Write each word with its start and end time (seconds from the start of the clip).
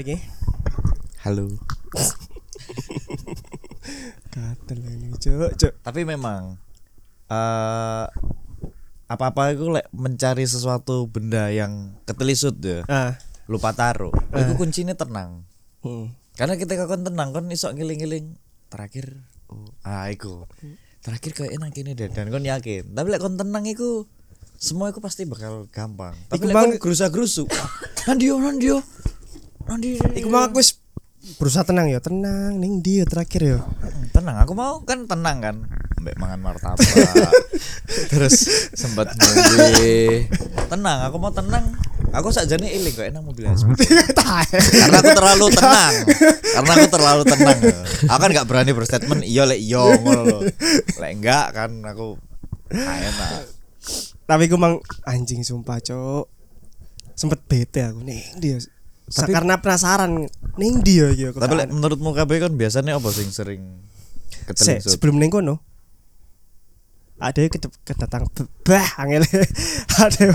iki? 0.00 0.16
Halo. 1.22 1.46
Gatel 4.32 4.80
ini, 4.86 5.10
Cuk, 5.18 5.52
Cuk. 5.58 5.72
Tapi 5.82 6.06
memang 6.08 6.56
eh 7.30 8.06
apa-apa 9.10 9.50
itu 9.50 9.66
lek 9.74 9.90
mencari 9.90 10.46
sesuatu 10.46 11.10
benda 11.10 11.50
yang 11.50 11.98
ketelisut 12.06 12.54
ya, 12.62 12.86
Ah. 12.86 13.18
lupa 13.50 13.74
taruh. 13.74 14.14
Itu 14.30 14.54
kuncinya 14.54 14.94
tenang. 14.94 15.42
Hmm. 15.82 16.14
Karena 16.38 16.54
ketika 16.54 16.86
kon 16.86 17.02
tenang 17.02 17.34
kon 17.34 17.50
iso 17.50 17.74
ngiling-ngiling 17.74 18.38
terakhir 18.70 19.26
oh, 19.50 19.66
ah 19.82 20.06
iku. 20.08 20.46
Terakhir 21.02 21.34
kayak 21.34 21.58
enak 21.58 21.74
ini 21.74 21.98
deh 21.98 22.06
dan 22.06 22.30
kon 22.30 22.46
yakin. 22.46 22.94
Tapi 22.94 23.06
lek 23.10 23.18
kon 23.18 23.34
tenang 23.34 23.66
iku 23.66 24.06
semua 24.60 24.94
itu 24.94 25.02
pasti 25.02 25.26
bakal 25.26 25.66
gampang. 25.74 26.14
Tapi 26.30 26.46
lek 26.46 26.54
kon 26.54 26.70
gerusa-gerusu. 26.78 27.50
Nandio 28.06 28.38
nandio. 28.38 28.78
Iku 30.18 30.26
mau 30.26 30.42
aku 30.42 30.58
berusaha 31.38 31.62
tenang 31.62 31.86
ya, 31.86 32.00
tenang 32.02 32.58
ning 32.58 32.82
dia 32.82 33.06
terakhir 33.06 33.40
ya. 33.44 33.58
tenang 34.10 34.40
aku 34.42 34.56
mau 34.56 34.82
kan 34.82 35.06
tenang 35.06 35.38
kan 35.38 35.56
mbak 36.00 36.16
mangan 36.16 36.40
martabak. 36.40 36.80
Terus? 38.10 38.36
Sempat 38.72 39.12
ngombe 39.14 40.26
tenang 40.66 40.98
aku 41.06 41.16
mau 41.20 41.30
tenang. 41.30 41.64
Aku 42.10 42.34
sakjane 42.34 42.66
iling 42.66 42.90
kok 42.90 43.06
enak 43.06 43.22
mobil 43.22 43.46
karena 44.82 44.98
aku 44.98 45.10
terlalu 45.14 45.46
tenang. 45.54 45.94
Karena 46.58 46.72
aku 46.74 46.88
terlalu 46.90 47.22
tenang. 47.22 47.58
Aku 48.10 48.18
kan 48.18 48.30
nggak 48.34 48.48
berani 48.50 48.72
berstatement 48.74 49.22
iya 49.22 49.46
lek 49.46 49.62
iya 49.62 49.78
ngono 49.78 50.22
lho. 50.26 50.38
Lek 50.98 51.10
enggak 51.14 51.54
kan 51.54 51.70
aku 51.86 52.18
enak. 52.74 53.46
Tapi 54.26 54.42
aku 54.50 54.56
mang 54.58 54.82
anjing 55.06 55.46
sumpah, 55.46 55.78
Cuk. 55.78 56.26
Sempet 57.14 57.46
bete 57.46 57.86
aku 57.86 58.02
ning 58.02 58.26
dia. 58.42 58.58
Tapi- 59.10 59.34
karena 59.34 59.58
penasaran 59.58 60.30
ning 60.54 60.74
dia 60.86 61.10
ya. 61.10 61.34
tapi 61.34 61.58
lek 61.58 61.66
menurutmu 61.74 62.14
KB 62.14 62.30
kan 62.46 62.52
biasanya 62.54 62.94
apa 62.94 63.10
sing 63.10 63.34
sering 63.34 63.62
Se, 64.50 64.82
sebelum 64.82 65.18
ning 65.18 65.30
kono. 65.30 65.62
Ada 67.20 67.46
kedatang 67.86 68.26
bah 68.66 68.88
angel. 68.98 69.22
Ada 70.02 70.18
yang 70.24 70.34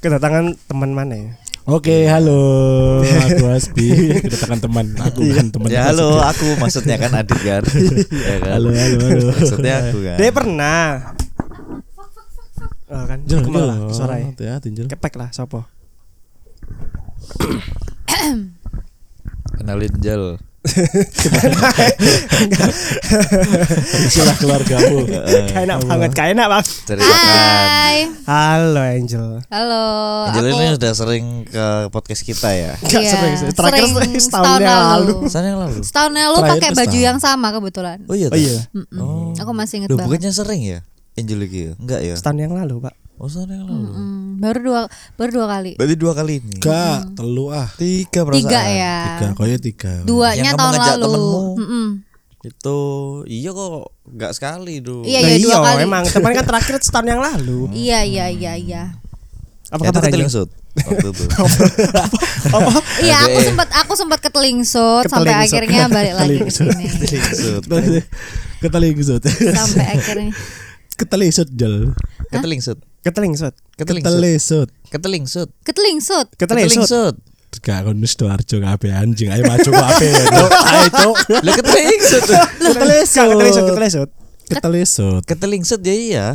kedatangan 0.00 0.44
teman 0.68 0.90
mana 0.92 1.14
ya 1.16 1.30
Oke, 1.64 2.04
halo. 2.04 3.00
Aku 3.00 3.48
Asbi, 3.56 4.20
kedatangan 4.20 4.60
teman. 4.60 4.86
Aku 5.00 5.24
kan 5.32 5.48
teman. 5.48 5.68
ya 5.72 5.88
halo 5.88 6.20
aku 6.20 6.60
maksudnya 6.60 7.00
kan 7.00 7.16
Adit 7.16 7.40
kan. 7.40 7.64
Ya 8.28 8.36
kan? 8.44 8.60
Halo, 8.60 8.68
halo, 8.76 8.96
halo. 9.00 9.24
maksudnya 9.32 9.74
aku 9.88 9.98
kan. 10.04 10.16
Dia 10.20 10.28
pernah. 10.28 10.84
Oh, 12.92 13.04
kan 13.08 13.18
Jel, 13.24 13.40
suara 13.96 14.20
ya. 14.20 14.60
Kepek 14.60 15.16
lah 15.16 15.32
sopo 15.32 15.73
kenalin 19.54 19.94
Jel 19.98 20.36
Istilah 24.00 24.32
keluargamu. 24.34 25.04
kayak 25.46 25.62
enak 25.62 25.78
banget 25.82 26.10
kayak 26.12 26.30
enak 26.32 26.46
bang 26.48 26.64
ceritakan 26.64 27.20
Hai. 27.20 27.96
halo 28.24 28.80
Angel 28.80 29.26
Halo. 29.46 29.84
Angel 30.26 30.44
aku 30.46 30.56
ini 30.56 30.72
sudah 30.74 30.92
sering 30.94 31.26
ke 31.44 31.64
podcast 31.90 32.22
kita 32.22 32.48
ya 32.50 32.72
Gak 32.80 32.96
Iya, 32.96 33.10
sering 33.12 33.34
sih. 33.36 33.46
Terakhir 33.52 33.84
sering 33.86 34.12
setahun 34.16 34.24
setahun 34.24 34.60
yang 34.62 34.84
lalu. 34.88 35.14
Sana 35.28 35.46
yang 35.46 35.60
lalu 35.60 35.78
setahun 35.82 36.12
yang 36.12 36.28
lalu 36.30 36.38
pakai 36.48 36.70
baju 36.70 36.80
setahun. 36.88 37.04
yang 37.04 37.18
sama 37.18 37.48
kebetulan. 37.50 37.98
oh 38.02 38.16
iya 38.16 38.28
oh 38.28 38.38
iya. 38.38 38.58
Oh. 38.96 39.36
Aku 39.36 39.52
masih 39.52 39.84
inget 39.84 39.88
banget. 39.90 40.04
bukannya 40.06 40.32
sering 40.32 40.62
ya 40.64 40.78
Angel 41.14 41.38
lagi 41.38 41.60
ya 41.60 41.72
enggak 41.76 42.00
ya 42.00 42.14
setahun 42.16 42.38
yang 42.40 42.52
lalu 42.52 42.74
pak 42.80 42.94
oh 43.14 43.28
sana 43.28 43.52
yang 43.52 43.68
lalu 43.68 43.92
Mm, 43.94 44.13
baru 44.44 44.58
dua 44.60 44.80
baru 45.14 45.30
dua 45.32 45.46
kali. 45.48 45.72
berarti 45.74 45.96
dua 45.96 46.12
kali 46.12 46.32
ini 46.38 46.56
Gak, 46.58 46.98
telu 47.14 47.46
ah. 47.48 47.68
tiga 47.74 48.20
perasaan 48.22 48.44
Tiga 48.44 48.60
ya. 48.62 48.96
Tiga, 49.10 49.26
koyo 49.32 49.56
tiga. 49.58 49.92
Duanya 50.02 50.42
Yang 50.44 50.54
kamu 50.54 50.60
tahun 50.60 50.74
lalu. 50.76 51.02
temenmu. 51.02 51.40
Mm-mm. 51.56 51.86
itu 52.44 52.78
iya 53.24 53.50
kok 53.50 53.72
enggak 54.04 54.32
sekali 54.32 54.74
tuh 54.78 55.00
Iya, 55.02 55.18
Nah, 55.18 55.30
iya, 55.30 55.40
dua 55.40 55.58
kali. 55.64 55.80
emang 55.82 56.04
teman 56.06 56.30
kan 56.30 56.44
terakhir 56.52 56.74
setahun 56.78 57.06
yang 57.06 57.16
lalu 57.18 57.72
Iya 57.72 58.04
iya 58.04 58.26
iya 58.28 58.52
iya. 58.54 58.82
apa 59.66 59.80
Ya, 59.80 59.88
waktu 59.88 60.12
itu 60.12 61.24
Iya 63.00 63.16
aku 63.22 63.38
sempat 63.42 63.68
aku 63.74 63.92
sempat 63.94 64.18
ketelingsut 64.20 65.06
sampai 65.06 65.34
akhirnya 65.40 65.88
balik 65.88 66.14
lagi 66.14 66.36
ke 66.38 66.50
sini. 66.50 66.84
ketelingsut 66.84 67.62
Ketelingsut. 68.60 69.22
Sampai 69.24 69.86
akhirnya 69.94 70.30
Ketelingsut, 70.94 71.48
Jel. 71.50 71.90
ketelingsut 72.28 72.78
ketelingsut 73.04 73.54
ketelingsut 73.76 74.08
Ketelingsut. 74.10 74.68
ketelingsut 74.90 75.48
ketelingsut. 75.62 76.26
ketelingsut 76.34 77.16
Gak 77.62 77.86
kon 77.86 78.02
wis 78.02 78.12
Sidoarjo 78.12 78.58
kabeh 78.58 78.90
anjing. 78.90 79.30
Ayo 79.30 79.46
maju 79.46 79.70
kabeh. 79.70 80.10
Cuk. 80.26 80.50
Ayo, 80.74 80.86
Cuk. 80.90 81.16
lo 81.38 81.50
ketelingsut 81.54 82.22
ketelingsut 82.58 83.24
ketelingsut 83.30 83.64
ketelingsut 83.70 84.08
Ketelingsut. 84.50 85.22
ketelingsut 85.22 85.80
ya 85.80 85.94
iya 85.94 86.26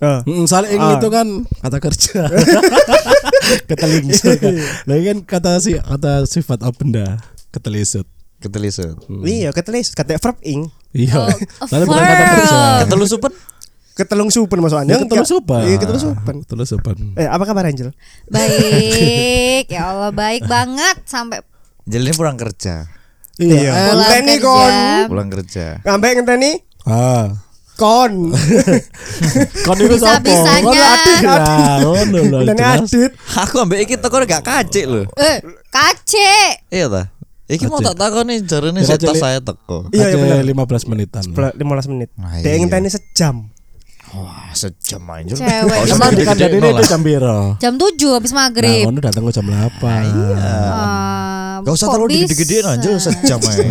oh. 0.00 0.20
Mm, 0.24 0.44
soalnya 0.46 0.72
yang 0.72 0.82
Ah. 0.86 0.94
itu 0.96 1.08
kan 1.08 1.26
kata 1.60 1.76
kerja. 1.78 2.20
Ketelingsut. 3.68 4.36
kan. 4.38 4.54
Lagi 4.86 5.02
kan 5.04 5.18
kata 5.24 5.50
si 5.58 5.74
kata 5.74 6.24
sifat 6.24 6.62
apa 6.62 6.72
benda. 6.72 7.18
Ketelingsut. 7.50 8.06
ketelingsut 8.38 8.96
iya 9.20 9.50
ketelingsut 9.50 9.92
kata 9.92 10.16
verb 10.16 10.38
ing 10.40 10.70
Iya. 10.90 11.12
Oh, 11.20 11.28
Soalnya 11.66 11.84
bukan 11.84 12.00
kata 12.00 12.94
verb. 12.94 13.34
Ketelusupan 13.92 14.56
ketelungsupan 14.56 14.58
maksudnya 14.58 14.86
Ya 14.88 14.98
ketelusupan. 15.00 15.60
iya 15.62 15.76
ketelusupan 15.76 16.34
Ketelusupan. 16.42 16.96
eh 17.14 17.26
apa 17.26 17.42
kabar 17.42 17.64
Angel 17.64 17.90
Baik, 18.26 19.66
ya 19.66 19.82
Allah 19.88 20.10
baik 20.10 20.46
banget 20.46 20.96
sampai 21.04 21.42
Angel 21.82 22.02
ini 22.02 22.12
pulang 22.12 22.34
kerja 22.34 22.86
Iya. 23.36 23.56
eh, 23.66 23.84
pulang 23.88 23.98
Ngenteni 24.00 24.34
kerja. 24.34 24.44
kon. 24.44 24.74
pulang 25.08 25.28
kerja 25.28 25.66
Ngambek 25.82 26.10
ngenteni 26.14 26.50
Ah. 26.82 27.26
kon. 27.74 28.12
Kon 29.64 29.76
itu 29.78 29.96
sapa? 29.96 30.20
Kon 30.60 30.76
adit. 30.76 31.18
Ngono 31.80 31.92
lho. 32.20 32.38
Ngenteni 32.42 32.60
adit. 32.60 33.12
aku 33.34 33.54
ambek 33.58 33.80
iki 33.82 33.94
teko 33.96 34.16
gak 34.22 34.42
kacik 34.42 34.84
lho 34.84 35.02
eh 35.14 35.40
kace. 35.66 36.60
iya 36.68 36.86
ta 36.86 37.08
iki 37.46 37.64
mau 37.64 37.80
tak 37.80 37.96
takoni 37.96 38.40
jarene 38.42 38.80
setas 38.80 39.10
Kacik. 39.10 39.16
saya 39.18 39.40
teko 39.40 39.88
Iya, 39.90 40.12
iya, 40.12 40.14
Aja 40.14 40.16
bener. 40.38 40.44
15 40.46 40.86
menitan. 40.86 41.22
15 41.26 41.56
menit. 41.88 42.08
Nah, 42.14 42.38
Dia 42.38 42.48
iya. 42.48 42.58
ngenteni 42.58 42.88
sejam. 42.88 43.48
Wah 44.12 44.50
sejam 44.50 45.02
aja 45.06 45.32
Cewek. 45.32 45.62
Kok 45.62 45.86
Emang 45.86 46.10
segede-gede 46.10 46.24
kan 46.24 46.36
jadi 46.36 46.56
nol 46.56 46.66
ini 46.66 46.74
lah. 46.74 46.84
jam 46.84 47.00
piro? 47.00 47.38
Jam 47.56 47.74
7 47.74 47.86
habis 48.12 48.30
Nah, 48.30 48.38
maghrib. 48.42 48.82
ngono 48.84 48.98
datang 48.98 49.22
ke 49.22 49.32
jam 49.32 49.46
8. 49.46 49.86
Ah, 50.34 51.56
Gak 51.60 51.72
usah 51.72 51.88
terlalu 51.88 52.08
digede-gedein 52.16 52.66
aja 52.66 52.90
sejam 52.96 53.38
aja 53.38 53.62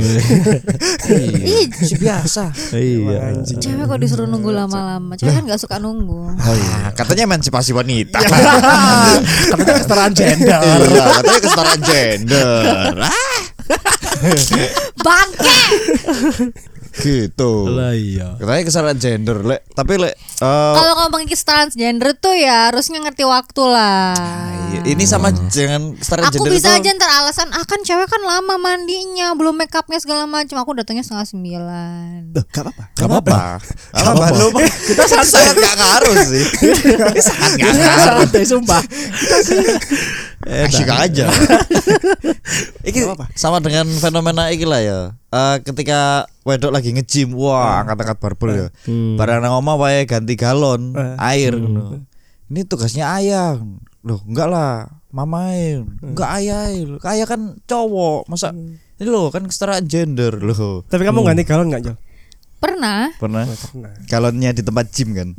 Iya 1.10 1.62
si 1.76 1.96
biasa 1.98 2.44
Iya. 2.72 3.42
Cewek 3.50 3.86
kok 3.86 4.00
disuruh 4.00 4.26
nunggu 4.26 4.50
lama-lama. 4.50 5.14
Cewek 5.14 5.34
kan 5.34 5.44
gak 5.46 5.58
suka 5.58 5.76
nunggu. 5.76 6.32
Oh 6.32 6.56
iya 6.56 6.94
Katanya 6.94 7.28
emansipasi 7.28 7.72
wanita 7.72 8.22
Katanya 9.50 9.74
kesetaraan 9.76 10.14
gender. 10.14 10.62
Iya 10.62 11.02
katanya 11.12 11.40
kesetaraan 11.42 11.82
gender 11.82 12.94
Ah 13.02 13.42
Bangke. 14.98 15.60
Gitu. 16.92 17.52
Lah 17.70 17.94
iya. 17.94 18.34
Katanya 18.36 18.64
kesetaraan 18.64 18.98
gender 18.98 19.38
lek. 19.42 19.62
Tapi 19.72 19.94
lek 19.96 20.14
eh, 20.18 20.74
Kalau 20.76 20.94
ngomongin 20.98 21.28
transgender 21.30 22.12
tuh 22.14 22.34
ya 22.34 22.70
harusnya 22.70 23.00
ngerti 23.00 23.24
waktu 23.24 23.64
lah. 23.64 24.14
iya, 24.70 24.82
Ini 24.86 25.04
sama 25.04 25.30
jangan 25.50 25.94
kesetaraan 25.96 26.30
Aku 26.30 26.36
gender 26.42 26.52
bisa 26.52 26.70
itu- 26.72 26.78
aja 26.82 26.90
ntar 26.94 27.12
alasan 27.20 27.50
ah 27.52 27.64
kan 27.64 27.80
cewek 27.80 28.06
kan 28.06 28.22
lama 28.22 28.56
mandinya 28.56 29.34
belum 29.34 29.56
make 29.56 29.72
upnya 29.72 29.98
segala 29.98 30.26
macam 30.26 30.58
aku 30.58 30.72
datangnya 30.76 31.02
setengah 31.02 31.28
sembilan. 31.28 32.34
Loh, 32.34 32.46
gak 32.46 32.64
apa-apa. 32.66 32.84
Gak 32.94 33.08
apa-apa. 33.08 33.38
Gak 33.94 34.04
apa-apa. 34.04 34.26
Lu 34.36 34.48
Kita 34.90 35.04
sangat 35.24 35.56
gak 35.56 35.76
ngaruh 35.76 36.16
sih. 36.22 36.44
Ini 36.66 37.22
sangat 37.22 37.52
gak 37.56 37.74
ngaruh. 37.74 38.28
Santai 38.30 38.46
sumpah. 40.41 40.68
Asyik 40.68 40.90
aja. 40.90 41.26
Iki 42.90 43.00
sama 43.36 43.59
dengan 43.59 43.86
fenomena 43.97 44.50
iki 44.50 44.64
lah 44.64 44.82
ya. 44.82 45.00
Eh, 45.30 45.56
Ketika 45.62 46.26
wedok 46.41 46.74
lagi 46.74 46.90
nge-gym 46.91 47.36
Wah 47.36 47.84
angkat-angkat 47.84 48.18
barbel 48.18 48.50
ya. 48.56 48.68
Barang 49.16 49.44
nang 49.44 49.59
omah 49.59 49.76
wae 49.76 50.03
ganti 50.03 50.34
galon 50.34 50.96
Eh. 50.96 51.16
Air 51.20 51.53
ngono. 51.53 52.02
Ini 52.50 52.66
tugasnya 52.66 53.14
ayah. 53.16 53.59
Loh 54.00 54.24
enggak 54.24 54.47
lah 54.47 54.88
Mamain 55.12 55.86
Enggak 56.00 56.30
ayah. 56.40 56.72
Ayah 57.03 57.28
kan 57.28 57.59
cowok 57.68 58.32
Masa 58.32 58.56
Ini 58.56 59.08
loh 59.08 59.28
kan 59.30 59.44
kesetaraan 59.44 59.85
gender 59.85 60.40
loh. 60.40 60.84
Tapi 60.88 61.03
kamu 61.03 61.24
ganti 61.24 61.44
galon 61.44 61.68
enggak, 61.72 61.84
Jol? 61.84 61.96
Pernah. 62.59 63.09
Pernah? 63.16 63.44
Pernah. 63.47 63.91
Galonnya 64.06 64.52
di 64.52 64.61
tempat 64.61 64.85
gym 64.91 65.16
kan? 65.16 65.29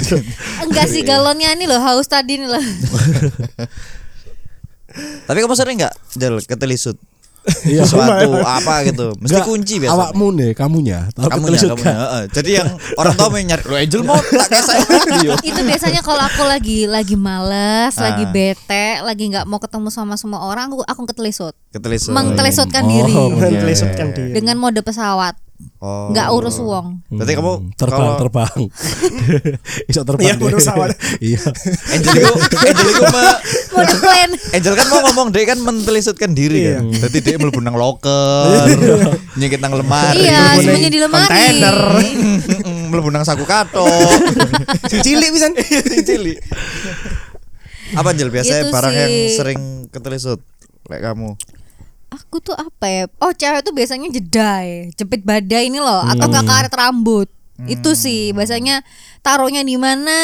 Enggak 0.64 0.86
sih 0.88 1.04
galonnya 1.04 1.52
ini 1.54 1.68
loh 1.68 1.80
haus 1.80 2.08
tadi 2.08 2.40
nih 2.40 2.48
loh. 2.48 2.60
Tapi 5.28 5.38
kamu 5.38 5.54
sering 5.54 5.78
nggak 5.78 5.94
Jel 6.18 6.42
ketelisut 6.42 6.98
Iya. 7.64 7.82
sesuatu 7.88 8.36
apa 8.38 8.84
gitu. 8.84 9.16
Mesti 9.16 9.32
Nggak, 9.32 9.46
kunci 9.46 9.74
biasa. 9.78 9.92
Awakmu 9.92 10.26
nih, 10.34 10.50
kamunya. 10.52 10.98
Tahu 11.10 11.26
Kamunya, 11.26 11.58
kamunya. 11.58 11.94
heeh. 11.96 12.22
Jadi 12.30 12.50
yang 12.52 12.68
orang 12.94 13.12
tua 13.14 13.26
mau 13.26 13.38
nyari, 13.38 13.62
lo 13.62 13.74
Angel 13.74 14.02
mau 14.02 14.20
tak 14.20 14.62
saya 14.62 14.82
itu 15.42 15.60
biasanya 15.60 16.00
kalau 16.00 16.20
aku 16.20 16.42
lagi 16.44 16.84
lagi 16.84 17.16
males, 17.16 17.96
Ah. 17.96 18.12
lagi 18.12 18.24
bete, 18.26 19.00
lagi 19.00 19.24
nggak 19.26 19.44
mau 19.44 19.56
ketemu 19.56 19.88
sama 19.88 20.14
semua 20.14 20.40
orang, 20.42 20.68
aku 20.68 20.84
aku 20.84 21.02
ketelisut. 21.06 21.56
Ketelisut. 21.70 22.12
Mengtelisutkan 22.12 22.82
Oh, 22.82 22.88
diri 22.88 23.12
iya. 23.12 23.36
Mentelisutkan 23.50 24.06
diri. 24.10 24.32
dengan 24.32 24.56
mode 24.56 24.80
pesawat. 24.80 25.34
Oh. 25.80 26.12
nggak 26.12 26.28
urus 26.30 26.60
uang. 26.60 27.00
Berarti 27.08 27.32
kamu 27.32 27.52
Hmm, 27.56 27.72
terbang 27.72 27.96
kalau 27.96 28.14
terbang. 28.20 28.58
Iso 29.90 30.04
terbang. 30.04 30.26
Iya, 30.28 30.34
urus 30.38 30.68
awal. 30.68 30.92
Iya. 31.24 31.40
Angel 31.88 32.14
itu 32.20 32.32
Angel 32.60 32.86
itu. 32.86 33.02
Angel 34.52 34.74
kan 34.76 34.86
mau 34.88 35.00
ngomong 35.08 35.32
dia 35.32 35.48
kan 35.48 35.56
mentelisutkan 35.56 36.30
diri 36.30 36.68
Iya. 36.68 36.84
kan. 36.84 37.08
Jadi 37.08 37.18
dia 37.20 37.36
mlebu 37.36 37.60
nang 37.60 37.74
loker, 37.74 38.68
nyekit 39.40 39.56
nang 39.58 39.72
lemari. 39.72 40.20
Iya, 40.20 40.60
nang 40.60 40.84
di 40.84 41.00
lemari. 41.00 41.24
kontainer. 41.24 41.76
mlebu 42.92 43.08
nang 43.08 43.24
saku 43.24 43.44
kato. 43.44 43.88
Sing 44.84 45.00
cilik 45.00 45.32
pisan. 45.32 45.56
Cilik. 46.02 46.36
Apa 47.90 48.12
Angel 48.12 48.28
biasanya 48.28 48.68
Itu 48.68 48.70
barang 48.70 48.94
yang 48.94 49.12
sering 49.32 49.60
ketelisut 49.88 50.44
kayak 50.84 51.08
kamu? 51.08 51.34
Aku 52.10 52.42
tuh 52.42 52.58
apa 52.58 52.86
ya? 52.90 53.04
Oh, 53.22 53.30
cewek 53.30 53.62
tuh 53.62 53.70
biasanya 53.70 54.10
jedai, 54.10 54.90
jepit 54.98 55.22
badai 55.22 55.70
ini 55.70 55.78
loh, 55.78 56.02
atau 56.02 56.26
nggak 56.26 56.46
karet 56.46 56.74
rambut. 56.74 57.30
Itu 57.70 57.92
sih 57.94 58.32
biasanya 58.32 58.82
taruhnya 59.22 59.62
di 59.62 59.76
mana, 59.76 60.18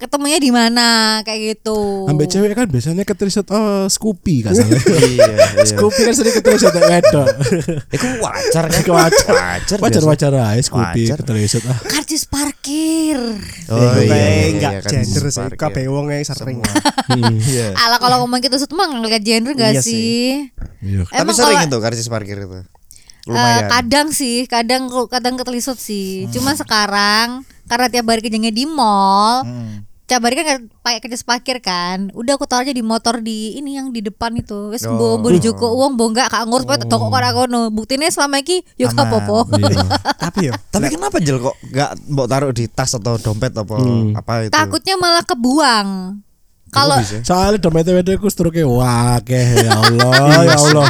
ketemunya 0.00 0.40
di 0.40 0.48
mana 0.48 1.20
kayak 1.20 1.60
gitu. 1.60 2.08
Ambek 2.08 2.26
cewek 2.26 2.56
kan 2.56 2.66
biasanya 2.66 3.04
ketelisut 3.04 3.44
oh 3.52 3.84
Scoopy 3.84 4.42
kan 4.42 4.56
salah. 4.56 4.72
iya, 5.04 5.28
Scoopy 5.62 6.00
kan 6.08 6.14
sering 6.16 6.34
ketelisut 6.34 6.72
tak 6.72 6.84
wedok. 6.88 7.28
Itu 7.94 8.06
wajar 8.18 8.64
kan? 8.66 8.80
Iku 8.80 8.90
wajar. 8.96 9.30
Wajar. 9.60 9.78
Wajar 9.78 10.02
wajar 10.08 10.30
aja 10.32 10.62
Scoopy 10.64 11.02
Wajar. 11.04 11.18
ketelisut 11.20 11.62
ah. 11.68 11.76
Karcis 11.84 12.24
parkir. 12.24 13.20
Oh 13.68 13.76
Iku 13.76 14.00
iya, 14.08 14.16
iya, 14.16 14.44
enggak 14.50 14.72
iya, 14.72 14.88
gender 14.88 15.22
sih. 15.28 15.44
Kabeh 15.54 15.84
wong 15.86 16.08
sering. 16.24 16.58
Hmm. 17.06 17.36
Iya. 17.50 17.74
Ala 17.74 17.98
kalau 17.98 18.24
ngomong 18.24 18.40
gitu 18.40 18.56
semua 18.56 18.88
ngeliat 18.88 19.20
gender 19.20 19.52
gak 19.52 19.76
Iya 19.76 19.82
sih? 19.82 20.48
Iya. 20.80 21.04
Tapi 21.04 21.20
Emang 21.20 21.36
sering 21.36 21.60
itu 21.68 21.78
karcis 21.78 22.08
parkir 22.08 22.40
itu. 22.40 22.64
Eh, 23.20 23.28
Lumayan. 23.28 23.68
kadang 23.68 24.08
sih, 24.16 24.48
kadang 24.48 24.88
kadang 25.06 25.36
ketelisut 25.36 25.76
sih. 25.76 26.24
Cuma 26.32 26.56
sekarang 26.56 27.44
karena 27.68 27.86
tiap 27.86 28.08
hari 28.08 28.24
kerjanya 28.24 28.50
di 28.50 28.64
mall, 28.64 29.44
Hmm. 29.44 29.84
Tiap 30.10 30.26
hari 30.26 30.34
kan 30.36 30.66
pakai 30.82 30.98
kerja 30.98 31.22
parkir 31.22 31.62
kan. 31.62 32.10
Udah 32.10 32.34
aku 32.34 32.42
taruh 32.42 32.66
aja 32.66 32.74
di 32.74 32.82
motor 32.82 33.22
di 33.22 33.54
ini 33.54 33.78
yang 33.78 33.94
di 33.94 34.02
depan 34.02 34.34
itu. 34.34 34.68
Wis 34.68 34.82
Oh. 34.82 34.90
mbo 34.90 35.06
mbo 35.16 35.30
dijuko 35.30 35.70
uang 35.72 35.94
mbo 35.94 36.10
enggak 36.10 36.26
kak 36.28 36.42
ngurus 36.44 36.66
pokoke 36.66 36.90
toko 36.90 37.06
kok 37.06 37.22
kono. 37.30 37.70
Buktine 37.70 38.10
selama 38.10 38.42
iki 38.42 38.66
yo 38.74 38.90
gak 38.90 38.98
Aman. 38.98 39.22
apa-apa. 39.22 39.54
Iya. 39.56 39.86
Tapi 40.26 40.38
yo, 40.42 40.52
Tapi 40.66 40.86
kenapa 40.90 41.16
Jel 41.22 41.38
kok 41.38 41.54
nggak 41.62 41.90
mau 42.10 42.26
taruh 42.26 42.50
di 42.50 42.66
tas 42.66 42.90
atau 42.90 43.14
dompet 43.16 43.54
apa 43.54 43.70
Hmm. 43.72 44.10
apa 44.12 44.32
itu? 44.42 44.50
Takutnya 44.50 44.98
malah 44.98 45.22
kebuang. 45.22 45.88
Kalau? 46.70 46.98
Soalnya 47.22 47.62
dompet 47.62 47.86
wedok 47.86 48.14
iku 48.16 48.26
stroke 48.26 48.58
wah 48.66 49.22
keh 49.22 49.62
ya 49.62 49.78
Allah 49.78 50.10
ya 50.50 50.58
Allah. 50.58 50.88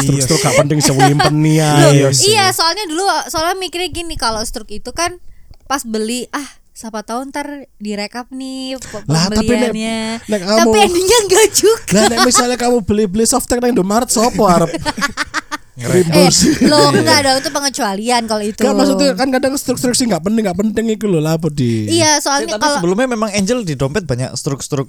Iya 0.00 0.24
Struk 0.24 0.40
gak 0.40 0.56
penting 0.58 0.80
sewimpen 0.80 1.38
ya. 1.44 1.92
iya 2.10 2.48
soalnya 2.50 2.88
dulu 2.88 3.04
soalnya 3.28 3.54
mikirnya 3.54 3.92
gini 3.92 4.16
kalau 4.16 4.40
stroke 4.42 4.72
itu 4.72 4.90
kan 4.90 5.20
pas 5.68 5.84
beli 5.84 6.24
ah 6.32 6.59
siapa 6.80 7.04
tahu 7.04 7.28
ntar 7.28 7.44
direkap 7.76 8.32
nih 8.32 8.72
Lah, 9.04 9.28
tapi 9.28 9.52
nek- 9.52 9.76
nek 10.24 10.40
tapi 10.40 10.48
kamu- 10.64 10.80
endingnya 10.80 11.18
enggak 11.20 11.46
juga. 11.52 11.92
Lah 11.92 12.04
nek 12.08 12.18
misalnya 12.24 12.56
kamu 12.56 12.76
beli-beli 12.80 13.28
softtek 13.28 13.60
nang 13.60 13.76
Indomaret 13.76 14.08
sopo 14.08 14.48
arep 14.48 14.72
Eh, 15.76 16.04
lo 16.64 16.88
enggak 16.90 17.20
dong 17.20 17.36
itu 17.38 17.48
pengecualian 17.50 18.22
kalau 18.24 18.40
itu. 18.42 18.56
Kan 18.58 18.72
maksudnya 18.74 19.12
kan 19.12 19.28
kadang 19.28 19.56
struk-struk 19.56 19.92
sih 19.92 20.04
nggak 20.04 20.20
penting 20.22 20.44
nggak 20.44 20.56
penting 20.58 20.84
itu 20.90 21.04
loh 21.04 21.20
lah 21.20 21.36
di. 21.50 21.88
Iya, 21.90 22.16
soalnya 22.16 22.52
tapi 22.54 22.60
kalau 22.62 22.76
sebelumnya 22.76 23.06
memang 23.06 23.28
Angel 23.30 23.60
di 23.60 23.72
dompet 23.74 24.04
banyak 24.04 24.32
struk-struk. 24.34 24.88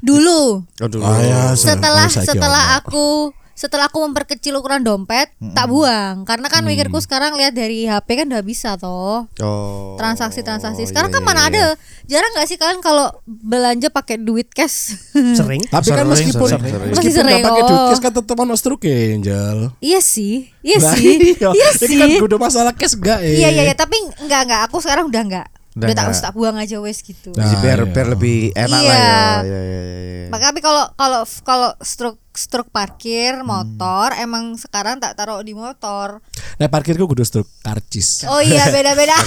dulu 0.00 0.60
Oh 0.60 0.88
dulu. 0.88 1.00
Ah, 1.02 1.20
ya, 1.20 1.40
se- 1.52 1.68
setelah 1.70 2.04
oh, 2.06 2.20
setelah 2.22 2.64
aku 2.76 3.32
setelah 3.54 3.86
aku 3.86 4.02
memperkecil 4.02 4.52
ukuran 4.52 4.82
dompet 4.82 5.30
tak 5.52 5.66
buang 5.66 6.22
karena 6.22 6.46
kan 6.46 6.60
mikirku 6.60 6.98
sekarang 6.98 7.34
lihat 7.34 7.50
dari 7.50 7.86
HP 7.86 8.18
kan 8.18 8.26
udah 8.26 8.42
bisa 8.42 8.74
toh 8.74 9.26
Oh. 9.38 9.94
transaksi-transaksi 9.94 10.84
sekarang 10.84 11.08
iya, 11.08 11.14
kan 11.14 11.22
iya, 11.22 11.28
mana 11.28 11.40
iya. 11.40 11.48
ada 11.48 11.64
jarang 12.04 12.30
nggak 12.32 12.46
sih 12.46 12.56
kalian 12.56 12.80
kalau 12.80 13.08
belanja 13.24 13.88
pakai 13.88 14.16
duit 14.16 14.50
cash 14.50 14.98
sering. 15.38 15.62
Tapi 15.64 15.88
kan 15.88 16.02
Sering, 16.02 16.10
meskipun 16.10 16.48
sering, 16.50 16.62
sering. 16.64 16.90
meskipun 16.90 16.98
Masih 16.98 17.10
nggak 17.14 17.30
sering, 17.30 17.44
pakai 17.44 17.62
oh. 17.62 17.68
duit 17.68 17.82
cash 17.88 18.02
kan 18.02 18.12
tetep 18.12 18.36
ono 18.36 18.54
struk 18.54 18.82
Angel. 18.84 19.58
iya 19.78 20.00
sih 20.00 20.50
iya 20.60 20.78
Lah, 20.82 20.92
sih 20.92 21.14
iya. 21.32 21.48
iya 21.50 21.68
Ini 21.70 21.78
sih 21.80 21.96
kan 21.96 22.08
kudu 22.18 22.36
masalah 22.36 22.72
cash 22.72 22.94
enggak 22.94 23.22
ya. 23.22 23.30
iya 23.30 23.48
iya 23.50 23.62
iya 23.64 23.74
tapi 23.74 23.94
enggak 24.18 24.40
enggak 24.44 24.60
aku 24.66 24.76
sekarang 24.78 25.06
udah 25.06 25.22
enggak 25.22 25.46
Udah 25.74 25.90
udah 25.90 25.96
tak 25.98 26.06
usah 26.08 26.22
tak 26.30 26.34
buang 26.38 26.54
aja 26.54 26.78
wes 26.78 27.02
gitu 27.02 27.34
Nah, 27.34 27.42
Jadi 27.42 27.54
biar 27.58 27.80
iya. 27.82 27.90
biar 27.90 28.06
lebih 28.14 28.38
enak 28.54 28.78
Iya. 28.78 28.90
lah 28.90 28.94
ya. 28.94 29.02
Iya 29.02 29.18
iya 29.42 29.60
iya. 29.60 29.82
iya. 29.98 30.26
Maka 30.30 30.44
tapi 30.54 30.60
kalau 30.62 30.84
kalau 30.94 31.22
kalau 31.42 31.70
struk 31.82 32.16
struk 32.30 32.66
parkir 32.70 33.38
Hmm. 33.38 33.46
motor 33.46 34.14
emang 34.14 34.54
sekarang 34.54 35.02
tak 35.02 35.18
taruh 35.18 35.42
di 35.42 35.50
motor. 35.50 36.22
Nah 36.58 36.66
parkirku 36.70 37.06
kudu 37.06 37.26
struk 37.26 37.50
karcis. 37.60 38.22
Oh 38.26 38.38
iya 38.38 38.70
beda-beda. 38.74 39.18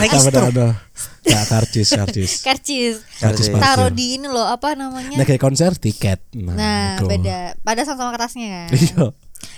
Saya 0.00 0.48
ada. 0.48 0.66
Nah, 1.22 1.44
karcis 1.46 1.88
karcis. 1.92 2.42
Karcis. 2.42 2.94
Karcis 3.20 3.46
Taruh 3.52 3.92
di 3.92 4.16
ini 4.16 4.26
loh 4.26 4.48
apa 4.48 4.72
namanya? 4.72 5.20
Nah 5.20 5.24
kayak 5.24 5.38
konser 5.38 5.76
tiket. 5.76 6.18
Nah, 6.34 6.96
itu. 6.96 7.06
beda. 7.06 7.54
Pada 7.60 7.84
sama-sama 7.84 8.10
kertasnya 8.16 8.48
kan. 8.48 8.68
Iya. 8.72 9.04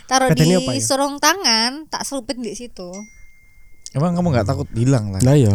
Taruh 0.05 0.29
di 0.37 0.45
apa 0.53 0.73
ya? 0.77 0.81
surung 0.85 1.17
tangan, 1.17 1.89
tak 1.89 2.05
selupin 2.05 2.45
di 2.45 2.53
situ. 2.53 2.93
Emang 3.95 4.13
kamu 4.19 4.35
nggak 4.35 4.47
takut 4.47 4.69
hilang 4.75 5.15
lah? 5.15 5.23
Nah 5.23 5.39
iya. 5.39 5.55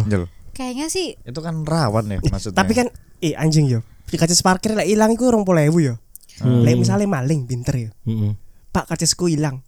Kayaknya 0.56 0.88
sih 0.92 1.16
Itu 1.24 1.40
kan 1.44 1.64
rawan 1.68 2.08
ya 2.08 2.18
maksudnya. 2.24 2.58
Tapi 2.58 2.72
kan 2.72 2.88
eh 3.20 3.36
anjing 3.36 3.68
yo. 3.68 3.84
Karcis 4.10 4.42
parkir 4.42 4.74
lah 4.74 4.88
hilang 4.88 5.14
iku 5.14 5.30
20.000 5.30 5.70
yo. 5.86 6.00
Hmm. 6.40 6.64
Lek 6.64 6.80
misalnya 6.80 7.06
maling 7.06 7.46
pinter 7.46 7.76
yo. 7.76 7.92
Mm-mm. 8.08 8.34
Pak 8.72 8.90
karcisku 8.90 9.28
hilang. 9.28 9.62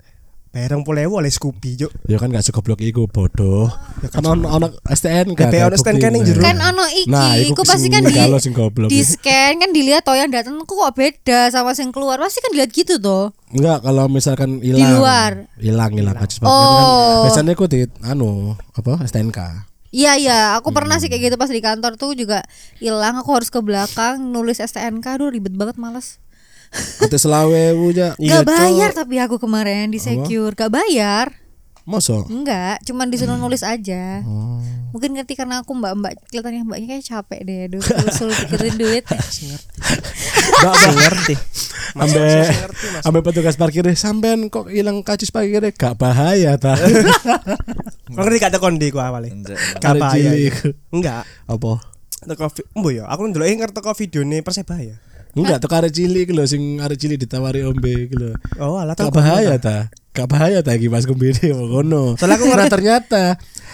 Bayar 0.51 0.75
20.000 0.75 1.07
oleh 1.07 1.31
Scoopy 1.31 1.71
yo. 1.79 1.87
Ya 2.05 2.19
kan 2.19 2.27
gak 2.27 2.43
segoblok 2.43 2.83
iku 2.83 3.07
bodoh. 3.07 3.71
Kan 4.11 4.19
ono 4.21 4.51
ono 4.51 4.67
STN 4.83 5.31
kan. 5.31 5.47
Tapi 5.47 5.63
ono 5.63 5.79
STNK 5.79 6.05
ning 6.11 6.27
jero. 6.27 6.43
kan 6.43 6.59
ono 6.59 6.83
iki, 6.91 7.07
Nah, 7.07 7.39
iku 7.39 7.63
pasti 7.63 7.87
kan 7.87 8.03
di 8.03 8.11
kalau 8.11 8.35
sing 8.35 8.51
goblok. 8.51 8.91
di 8.91 8.99
scan 8.99 9.55
kan 9.57 9.71
dilihat 9.71 10.03
toh 10.03 10.11
yang 10.11 10.27
datang 10.27 10.59
kok 10.59 10.67
kok 10.67 10.91
beda 10.91 11.47
sama 11.47 11.71
yang 11.71 11.95
keluar. 11.95 12.19
Pasti 12.19 12.43
kan 12.43 12.51
dilihat 12.51 12.67
gitu 12.69 12.99
toh. 12.99 13.31
Enggak, 13.47 13.79
kalau 13.79 14.11
misalkan 14.11 14.59
hilang. 14.59 14.91
luar. 14.93 15.31
Hilang, 15.55 15.95
hilang 15.95 16.15
parkir 16.19 16.43
Oh. 16.43 16.51
kan. 16.51 16.85
Biasanya 17.25 17.51
aku 17.55 17.65
di 17.65 17.79
anu, 18.03 18.51
apa? 18.75 18.99
STNK. 19.01 19.39
Iya 19.89 20.15
iya, 20.15 20.39
aku 20.55 20.71
pernah 20.71 20.95
Hmm. 20.95 21.03
sih 21.03 21.07
kayak 21.07 21.31
gitu 21.31 21.35
pas 21.35 21.47
di 21.47 21.59
kantor 21.59 21.95
tuh 21.95 22.11
juga 22.11 22.43
hilang. 22.75 23.15
Aku 23.17 23.31
harus 23.31 23.47
ke 23.47 23.59
belakang 23.59 24.19
nulis 24.25 24.59
STNK, 24.59 25.15
aduh 25.15 25.27
ribet 25.27 25.51
banget 25.51 25.75
males. 25.75 26.19
Ate 26.71 27.15
selawe 27.15 27.71
aja. 27.71 28.15
Iya, 28.15 28.31
gak 28.37 28.47
bayar 28.47 28.89
Cok. 28.89 28.97
tapi 28.97 29.15
aku 29.17 29.35
kemarin 29.37 29.87
di 29.87 29.99
secure, 29.99 30.53
gak 30.53 30.71
bayar. 30.71 31.35
Masa? 31.81 32.23
Enggak, 32.25 32.79
cuman 32.85 33.09
disuruh 33.09 33.33
Hmm. 33.33 33.43
nulis 33.43 33.59
aja. 33.61 34.21
Oh. 34.23 34.61
Mungkin 34.91 35.11
ngerti 35.11 35.33
karena 35.33 35.59
aku 35.59 35.73
mbak-mbak 35.73 36.19
kelihatannya 36.27 36.63
mbaknya 36.63 36.87
kayak 36.89 37.05
capek 37.05 37.39
deh, 37.41 37.59
aduh 37.65 37.81
suruh 38.11 38.35
pikirin 38.45 38.75
duit. 38.77 39.03
Enggak, 39.11 40.73
enggak. 40.77 40.93
ngerti. 40.95 41.35
Ambe 41.91 42.23
ambe 43.01 43.19
petugas 43.21 43.55
parkirnya 43.55 43.91
sampean 43.93 44.47
kok 44.47 44.69
hilang 44.69 45.01
karcis 45.01 45.27
parkirnya 45.27 45.73
gak 45.73 45.97
bahaya 45.97 46.55
ta. 46.55 46.77
Kok 46.77 48.15
ngerti 48.19 48.37
gak 48.37 48.53
tekon 48.53 48.77
di 48.77 48.87
ku 48.87 48.99
awalnya. 48.99 49.33
Gak 49.75 49.95
bahaya. 49.97 50.31
cilik. 50.31 50.55
Enggak. 50.87 51.23
Apa? 51.45 51.81
Teko 52.21 52.45
Embo 52.71 52.93
yo, 52.93 53.03
aku 53.03 53.25
ndelok 53.25 53.49
ngerti 53.49 53.73
teko 53.73 53.97
videone 53.97 54.39
Persebaya. 54.39 55.01
Enggak, 55.31 55.57
tuh 55.63 55.71
arek 55.71 55.91
cilik 55.95 56.27
lho 56.35 56.43
sing 56.43 56.83
arek 56.83 56.99
cilik 56.99 57.19
ditawari 57.19 57.63
ombe 57.63 58.09
iku 58.09 58.15
lho. 58.19 58.31
Oh, 58.59 58.75
alah 58.75 58.95
Gak 58.99 59.15
bahaya 59.15 59.55
ta? 59.55 59.87
Gak 60.11 60.27
bahaya 60.27 60.59
ta 60.59 60.75
iki 60.75 60.91
Mas 60.91 61.07
Kumbini 61.07 61.55
ngono. 61.55 62.19
Soalnya 62.19 62.35
aku 62.35 62.51
Nah, 62.51 62.67
ternyata 62.67 63.23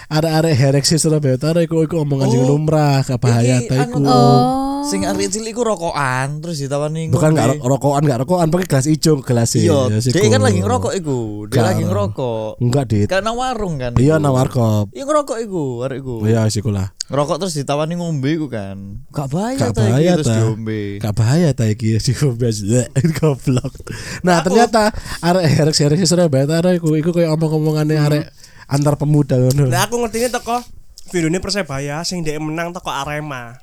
arek-arek 0.06 0.54
Hereksi 0.54 0.96
Surabaya 1.02 1.34
Utara 1.34 1.58
iku 1.60 1.82
iku 1.82 2.06
omongan 2.06 2.30
sing 2.30 2.42
lumrah, 2.46 3.02
gak 3.02 3.18
bahaya 3.18 3.58
ta 3.66 3.90
anu 3.90 3.90
iku. 3.90 3.98
Oh. 4.06 4.57
Sing 4.84 5.02
arek 5.02 5.26
cilik 5.28 5.50
iku 5.50 5.64
rokokan 5.64 6.38
terus 6.38 6.60
ditawani 6.60 7.10
Bukan 7.10 7.34
ngombe. 7.34 7.58
gak 7.58 7.58
rokokan, 7.60 8.02
gak 8.04 8.20
rokokan 8.22 8.46
pakai 8.48 8.66
gelas 8.68 8.86
hijau 8.86 9.14
gelas 9.18 9.50
Iya, 9.52 9.88
Ya, 9.88 9.98
dia 9.98 10.30
kan 10.30 10.40
lagi 10.40 10.60
ngerokok 10.60 10.92
iku. 10.94 11.18
Dia 11.46 11.62
lagi 11.64 11.82
ngerokok. 11.82 12.62
Enggak, 12.62 12.84
Dit. 12.86 13.08
Nang 13.10 13.34
warung 13.34 13.74
kan. 13.76 13.92
Iya, 13.96 14.16
nang 14.16 14.32
warkop. 14.32 14.92
Iya 14.92 15.02
ngerokok 15.02 15.38
iku, 15.42 15.64
arek 15.82 15.98
iku. 15.98 16.14
Iya, 16.22 16.46
siku 16.46 16.70
lah. 16.70 16.94
Ngerokok 17.08 17.36
terus 17.40 17.54
ditawani 17.56 17.94
ngombe 17.96 18.28
iku 18.30 18.46
kan. 18.46 19.02
Gak 19.10 19.28
bahaya 19.28 19.56
Gak 19.58 19.72
ta 19.72 19.80
iki, 19.80 19.90
bahaya 19.90 20.12
terus 20.14 20.26
ta. 20.28 20.36
diombe. 20.36 20.80
Gak 21.00 21.14
bahaya 21.16 21.48
ta 21.50 21.64
iki 21.64 21.88
biasa 22.40 22.62
goblok. 23.18 23.72
Nah, 24.20 24.36
ternyata 24.40 24.92
arek 25.18 25.44
Hereksi 25.48 25.82
Hereksi 25.84 26.04
Surabaya 26.04 26.44
Utara 26.44 26.70
iku 26.70 26.92
iku 26.94 27.10
koyo 27.10 27.32
omong-omongannya 27.32 27.96
arek 27.98 28.24
antar 28.66 28.94
pemuda 28.94 29.40
ngono. 29.40 29.68
Nah, 29.68 29.88
aku 29.88 29.96
ngerti 29.98 30.22
ini 30.22 30.28
teko 30.28 30.60
videone 31.08 31.40
Persebaya 31.40 32.04
sing 32.04 32.20
dia 32.20 32.36
menang 32.36 32.70
teko 32.70 32.92
Arema. 32.92 33.56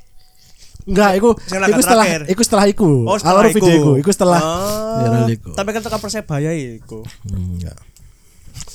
Enggak, 0.86 1.12
iku 1.18 1.30
iku 1.34 1.82
setelah 1.82 2.06
terakhir. 2.06 2.22
iku 2.28 2.42
setelah 2.42 2.66
iku. 2.68 2.90
Oh, 3.04 3.18
setelah 3.18 3.42
Alur 3.42 3.50
video 3.52 3.74
iku. 3.76 3.92
iku, 3.98 4.10
setelah 4.10 4.40
Oh. 4.40 4.98
viral 4.98 5.26
iku. 5.28 5.50
Tapi 5.52 5.70
kan 5.70 5.82
tekan 5.82 6.00
persebaya 6.00 6.52
iku. 6.54 7.00
Enggak. 7.26 7.78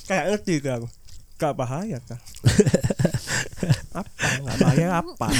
Kayak 0.05 0.25
ngerti 0.29 0.55
aku. 0.69 0.89
Gak 1.37 1.55
bahaya 1.55 1.97
kan. 2.03 2.19
apa? 3.95 4.11
Gak 4.45 4.57
bahaya 4.59 4.87
apa? 4.99 5.29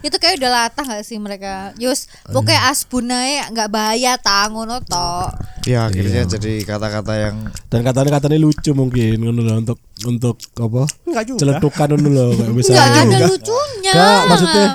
Itu 0.00 0.16
kayak 0.16 0.36
udah 0.36 0.50
latah 0.50 0.84
gak 0.86 1.02
sih 1.02 1.16
mereka? 1.16 1.70
Yus, 1.76 2.06
pokoknya 2.26 2.66
asbun 2.66 3.08
ae 3.08 3.40
nggak 3.46 3.68
bahaya 3.68 4.16
ta 4.16 4.48
ngono 4.48 4.80
to. 4.80 5.12
Ya 5.64 5.86
akhirnya 5.86 6.24
jadi 6.24 6.60
kata-kata 6.62 7.12
yang 7.14 7.36
Dan 7.66 7.80
katanya 7.82 8.10
katanya 8.12 8.38
lucu 8.38 8.70
mungkin 8.72 9.16
ngono 9.18 9.42
untuk 9.56 9.78
untuk 10.02 10.36
apa? 10.56 10.82
Enggak 11.04 11.24
juga. 11.26 11.38
Celetukan 11.40 11.86
ngono 11.90 12.08
lho 12.10 12.24
kayak 12.26 12.36
Nggak 12.36 12.56
misalnya. 12.58 13.00
ada 13.02 13.18
lucunya. 13.24 13.92
Enggak, 13.92 14.20
maksudnya 14.26 14.66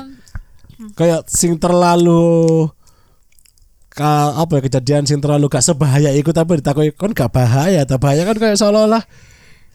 kayak 0.95 1.27
sing 1.27 1.59
terlalu 1.59 2.67
ka, 3.91 4.39
apa 4.39 4.59
ya 4.59 4.61
kejadian 4.63 5.03
sing 5.03 5.19
terlalu 5.19 5.51
gak 5.51 5.65
sebahaya 5.65 6.15
iku 6.15 6.31
tapi 6.31 6.63
ditakoi 6.63 6.95
kon 6.95 7.11
gak 7.11 7.31
bahaya, 7.35 7.83
tak 7.83 7.99
bahaya 7.99 8.23
kan 8.23 8.37
kayak 8.39 8.55
seolah-olah 8.55 9.03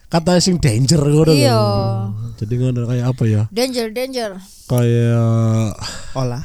kata 0.09 0.41
sing 0.41 0.57
danger 0.57 1.01
ngono 1.01 1.29
lho. 1.29 1.33
Iya. 1.33 1.61
Jadi 2.41 2.53
ngono 2.57 2.89
kayak 2.89 3.05
apa 3.05 3.23
ya? 3.29 3.41
Danger, 3.53 3.93
danger. 3.93 4.29
Kayak 4.65 5.77
Olah. 6.17 6.43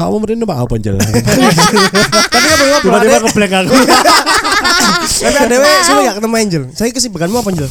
Aku 0.00 0.16
mau 0.16 0.24
apa 0.24 0.54
apa 0.64 0.74
Jel? 0.80 0.96
Tapi 2.32 2.48
apa 2.48 2.64
apa? 2.64 2.78
Tiba-tiba 2.80 3.18
keblek 3.28 3.52
aku. 3.52 3.74
Tapi 5.20 5.36
ada 5.36 5.56
we 5.60 5.72
sini 5.84 6.00
gak 6.08 6.16
ketemu 6.22 6.36
Angel. 6.40 6.62
Saya 6.72 6.90
kesibukanmu 6.94 7.36
apa 7.42 7.50
Angel? 7.52 7.68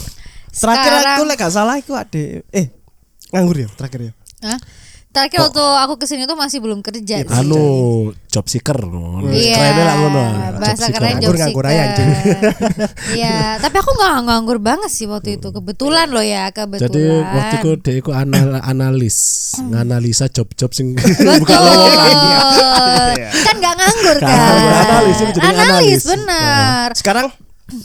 Terakhir 0.53 0.91
aku 0.93 1.21
lek 1.25 1.37
gak 1.39 1.53
salah 1.53 1.75
iku 1.79 1.95
ade 1.95 2.43
eh 2.51 2.73
nganggur 3.31 3.57
ya 3.57 3.67
terakhir 3.73 4.11
ya. 4.11 4.13
Hah? 4.45 4.59
Terakhir 5.09 5.41
waktu 5.41 5.65
aku 5.81 5.97
ke 5.97 6.05
sini 6.05 6.29
tuh 6.29 6.37
masih 6.37 6.61
belum 6.61 6.85
kerja 6.85 7.25
sih. 7.25 7.33
anu 7.33 7.65
job 8.29 8.45
seeker. 8.45 8.77
Iya, 9.25 9.57
Kerennya 9.57 9.83
lah 9.83 9.95
ngono. 9.97 10.23
bahasa 10.61 10.85
keren 10.93 11.17
job 11.17 11.33
seeker. 11.33 11.65
Iya, 13.17 13.57
tapi 13.57 13.75
aku 13.81 13.89
nggak 13.89 14.13
nganggur 14.29 14.61
banget 14.61 14.93
sih 14.93 15.09
waktu 15.09 15.41
itu. 15.41 15.49
Kebetulan 15.49 16.13
loh 16.13 16.21
ya, 16.21 16.53
kebetulan. 16.53 16.93
Jadi 16.93 17.01
waktu 17.25 17.55
itu 17.57 17.69
dia 17.81 17.93
itu 17.97 18.11
anal 18.13 18.61
analis, 18.61 19.17
nganalisa 19.57 20.29
job-job 20.29 20.69
sing 20.77 20.93
Betul. 21.41 21.41
kan 23.33 23.55
nggak 23.57 23.75
nganggur 23.81 24.17
kan. 24.21 24.29
nganggur, 24.29 24.73
analis, 24.77 25.17
analis, 25.17 25.41
analis. 25.41 26.01
benar. 26.05 26.89
Sekarang 26.93 27.27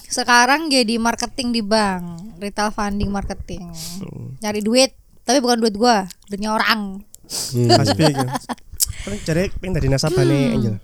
Sekarang 0.09 0.69
jadi 0.69 0.97
marketing 0.97 1.52
di 1.52 1.61
bank, 1.61 2.37
retail 2.37 2.69
funding 2.69 3.09
marketing. 3.09 3.69
Nyari 4.40 4.61
duit, 4.61 4.93
tapi 5.25 5.40
bukan 5.40 5.61
duit 5.61 5.73
gua, 5.73 6.04
duitnya 6.28 6.52
orang. 6.52 7.00
Hmm. 7.26 7.69
Mas 7.71 7.90
B 7.90 8.00
gitu. 8.04 8.26
Kan 9.04 9.12
Jadi 9.23 9.43
pengen 9.54 9.90
nasabah 9.90 10.23
nih 10.23 10.43
Angel. 10.52 10.76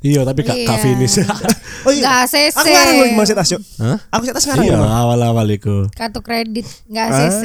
Iya, 0.00 0.20
tapi 0.22 0.40
gak 0.42 0.56
gak 0.62 0.76
Iya. 0.76 0.84
finish. 0.84 1.16
Oh 1.84 1.92
iya. 1.92 2.24
ACC. 2.24 2.52
Aku 2.54 2.64
ngarang 2.66 2.96
lho 3.12 3.24
Setas 3.24 3.48
yuk. 3.50 3.60
Hah? 3.76 3.98
Aku 4.10 4.24
Setas 4.24 4.44
ngarang 4.44 4.64
Iya, 4.64 4.74
ya. 4.74 4.88
awal-awal 5.02 5.46
iku. 5.48 5.88
Kartu 5.90 6.20
kredit 6.20 6.64
nggak 6.86 7.04
Ah. 7.04 7.16
ACC. 7.22 7.44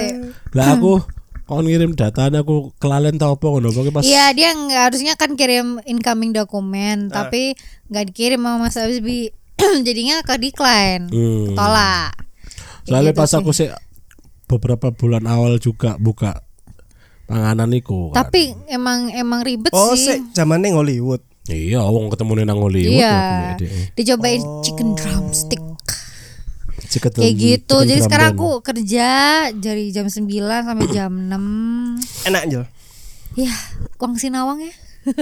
Lah 0.51 0.67
aku 0.73 1.03
kon 1.43 1.65
ngirim 1.65 1.91
datanya 1.91 2.39
aku 2.39 2.69
kelalen 2.77 3.15
tau 3.15 3.33
apa 3.33 3.41
ngono 3.43 3.67
pokoknya 3.69 3.91
pas 3.91 4.03
Iya 4.03 4.25
dia 4.31 4.49
nggak 4.51 4.83
harusnya 4.85 5.13
kan 5.15 5.33
kirim 5.33 5.81
incoming 5.83 6.29
dokumen 6.29 7.09
tapi 7.09 7.57
nggak 7.87 8.05
dikirim 8.07 8.37
sama 8.37 8.61
Mas 8.61 8.77
Abisbi 8.77 9.33
jadinya 9.81 10.21
ke 10.21 10.37
decline 10.37 11.09
Hmm. 11.09 11.57
tolak 11.57 12.13
Soalnya 12.85 13.11
gitu 13.11 13.17
pas 13.17 13.27
sih. 13.27 13.37
aku 13.37 13.51
sih 13.51 13.67
beberapa 14.45 14.87
bulan 14.89 15.25
awal 15.25 15.57
juga 15.57 15.97
buka 15.97 16.37
panganan 17.29 17.69
iku. 17.71 18.09
kan. 18.09 18.25
tapi 18.25 18.51
emang 18.65 19.07
emang 19.09 19.39
ribet 19.39 19.69
Oh, 19.69 19.93
sih 19.93 20.17
sik 20.17 20.33
zamane 20.33 20.69
Hollywood. 20.69 21.21
Iya, 21.45 21.81
wong 21.81 22.09
ketemu 22.09 22.43
nang 22.43 22.59
Hollywood. 22.59 22.93
iya 22.93 23.53
ya, 23.55 23.69
dicobain 23.93 24.41
chicken 24.59 24.93
drumstick 24.93 25.61
Chicken 26.85 27.09
kayak 27.11 27.33
gitu 27.37 27.75
chicken 27.75 27.85
jadi 27.85 28.01
sekarang 28.01 28.29
aku 28.33 28.49
kerja 28.59 29.07
dari 29.53 29.89
jam 29.89 30.05
9 30.05 30.25
sampai 30.25 30.87
jam 30.89 31.11
6 31.29 32.25
Enak 32.25 32.41
Angel. 32.43 32.63
ya 33.35 33.53
uang 33.95 34.17
sinawang 34.17 34.57
ya 34.59 34.73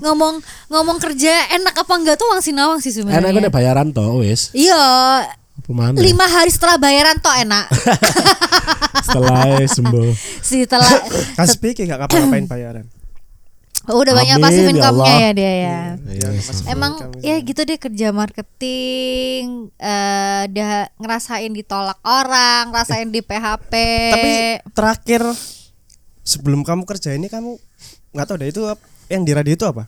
ngomong 0.00 0.38
ngomong 0.68 0.98
kerja 1.00 1.32
enak 1.50 1.72
apa 1.74 1.92
enggak 1.94 2.16
tuh 2.16 2.28
uang 2.28 2.40
sinawang 2.40 2.78
sih 2.78 2.92
Enak 2.92 3.00
aku 3.00 3.10
sebenarnya 3.10 3.40
nek 3.42 3.52
bayaran 3.52 3.88
toh 3.90 4.20
wis. 4.20 4.52
iya 4.52 5.24
Apa 5.54 5.70
mana? 5.70 5.94
lima 5.96 6.26
hari 6.26 6.50
setelah 6.50 6.76
bayaran 6.76 7.16
toh 7.18 7.30
enak 7.32 7.66
Setelah 9.06 9.60
sembuh. 9.64 10.10
setelah 10.40 10.90
Kas 11.38 11.54
B 11.54 11.70
kayak 11.70 11.88
gak 11.88 12.00
kapan-kapan 12.06 12.44
bayaran. 12.46 12.86
Oh, 13.84 14.00
udah 14.00 14.16
banyak 14.16 14.40
Amin, 14.40 14.42
pasif 14.42 14.62
ya 14.62 14.70
income-nya 14.70 15.14
ya 15.14 15.30
dia 15.30 15.52
ya. 15.52 15.78
Iya, 16.08 16.28
Emang 16.66 16.92
ya 17.20 17.36
gitu 17.36 17.60
deh 17.62 17.76
kerja 17.76 18.16
marketing, 18.16 19.68
eh 19.76 20.48
udah 20.48 20.70
ngerasain 20.96 21.52
ditolak 21.52 22.00
orang, 22.00 22.72
ngerasain 22.72 23.04
di 23.06 23.20
PHP. 23.20 23.72
Tapi 24.08 24.32
terakhir 24.72 25.20
sebelum 26.18 26.64
kamu 26.64 26.88
kerja 26.88 27.12
ini 27.12 27.28
kamu 27.28 27.60
nggak 28.10 28.24
tahu 28.24 28.36
deh 28.40 28.48
itu 28.48 28.62
yang 29.06 29.20
di 29.20 29.36
radio 29.36 29.52
itu 29.52 29.66
apa? 29.66 29.84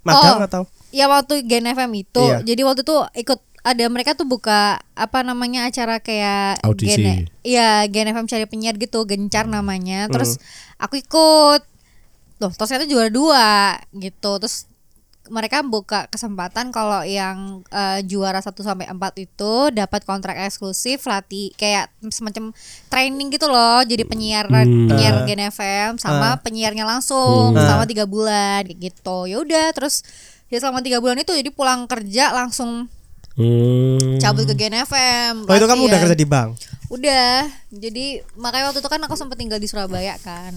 Magang 0.00 0.38
Oh. 0.38 0.46
atau? 0.46 0.62
ya 0.88 1.06
waktu 1.06 1.42
Gen 1.42 1.66
FM 1.66 1.90
itu, 1.96 2.22
Iya. 2.24 2.42
jadi 2.44 2.62
waktu 2.64 2.82
itu 2.82 2.96
ikut 3.16 3.38
ada 3.60 3.84
mereka 3.86 4.12
tuh 4.12 4.24
buka 4.24 4.78
apa 4.92 5.18
namanya 5.20 5.64
acara 5.64 5.98
kayak 5.98 6.60
Audisi. 6.60 6.96
Gen 6.96 7.28
Iya, 7.40 7.84
Gen 7.86 8.08
FM 8.08 8.24
cari 8.24 8.44
penyiar 8.44 8.74
gitu, 8.74 9.04
gencar 9.04 9.44
namanya. 9.44 10.08
Terus 10.08 10.40
aku 10.76 10.96
ikut. 10.96 11.62
Loh, 12.38 12.50
terus 12.50 12.68
ternyata 12.68 12.88
juara 12.88 13.08
dua 13.08 13.48
gitu. 13.92 14.40
Terus 14.40 14.64
mereka 15.28 15.62
buka 15.62 16.10
kesempatan 16.10 16.74
kalau 16.74 17.06
yang 17.06 17.62
eh, 17.70 18.02
juara 18.02 18.42
1 18.42 18.50
sampai 18.56 18.90
4 18.90 18.98
itu 19.20 19.52
dapat 19.70 20.02
kontrak 20.02 20.34
eksklusif 20.34 21.06
latih 21.06 21.54
kayak 21.54 21.86
semacam 22.10 22.50
training 22.88 23.30
gitu 23.30 23.46
loh 23.46 23.78
jadi 23.84 24.02
penyiar 24.02 24.50
Hmm. 24.50 24.90
penyiar 24.90 25.22
Ah. 25.22 25.24
Gen 25.24 25.38
FM 25.46 25.90
sama 25.96 26.34
penyiarnya 26.42 26.82
langsung 26.82 27.54
Hmm. 27.54 27.62
selama 27.62 27.86
tiga 27.86 28.10
bulan 28.10 28.66
gitu 28.66 29.30
ya 29.30 29.38
udah 29.38 29.70
terus 29.70 30.02
ya 30.50 30.58
selama 30.58 30.82
tiga 30.82 30.98
bulan 30.98 31.14
itu 31.16 31.30
jadi 31.30 31.50
pulang 31.54 31.86
kerja 31.86 32.34
langsung 32.34 32.90
Hmm. 33.40 34.20
cabut 34.20 34.44
ke 34.44 34.54
Gen 34.54 34.76
FM 34.76 35.48
Oh 35.48 35.54
itu 35.54 35.64
kamu 35.64 35.82
udah 35.82 35.98
kerja 35.98 36.12
di 36.14 36.28
bank? 36.28 36.60
Udah. 36.88 37.48
Jadi 37.70 38.20
makanya 38.34 38.68
waktu 38.68 38.78
itu 38.78 38.90
kan 38.90 39.00
aku 39.00 39.14
sempat 39.14 39.34
tinggal 39.34 39.56
di 39.56 39.64
Surabaya 39.64 40.20
kan. 40.20 40.52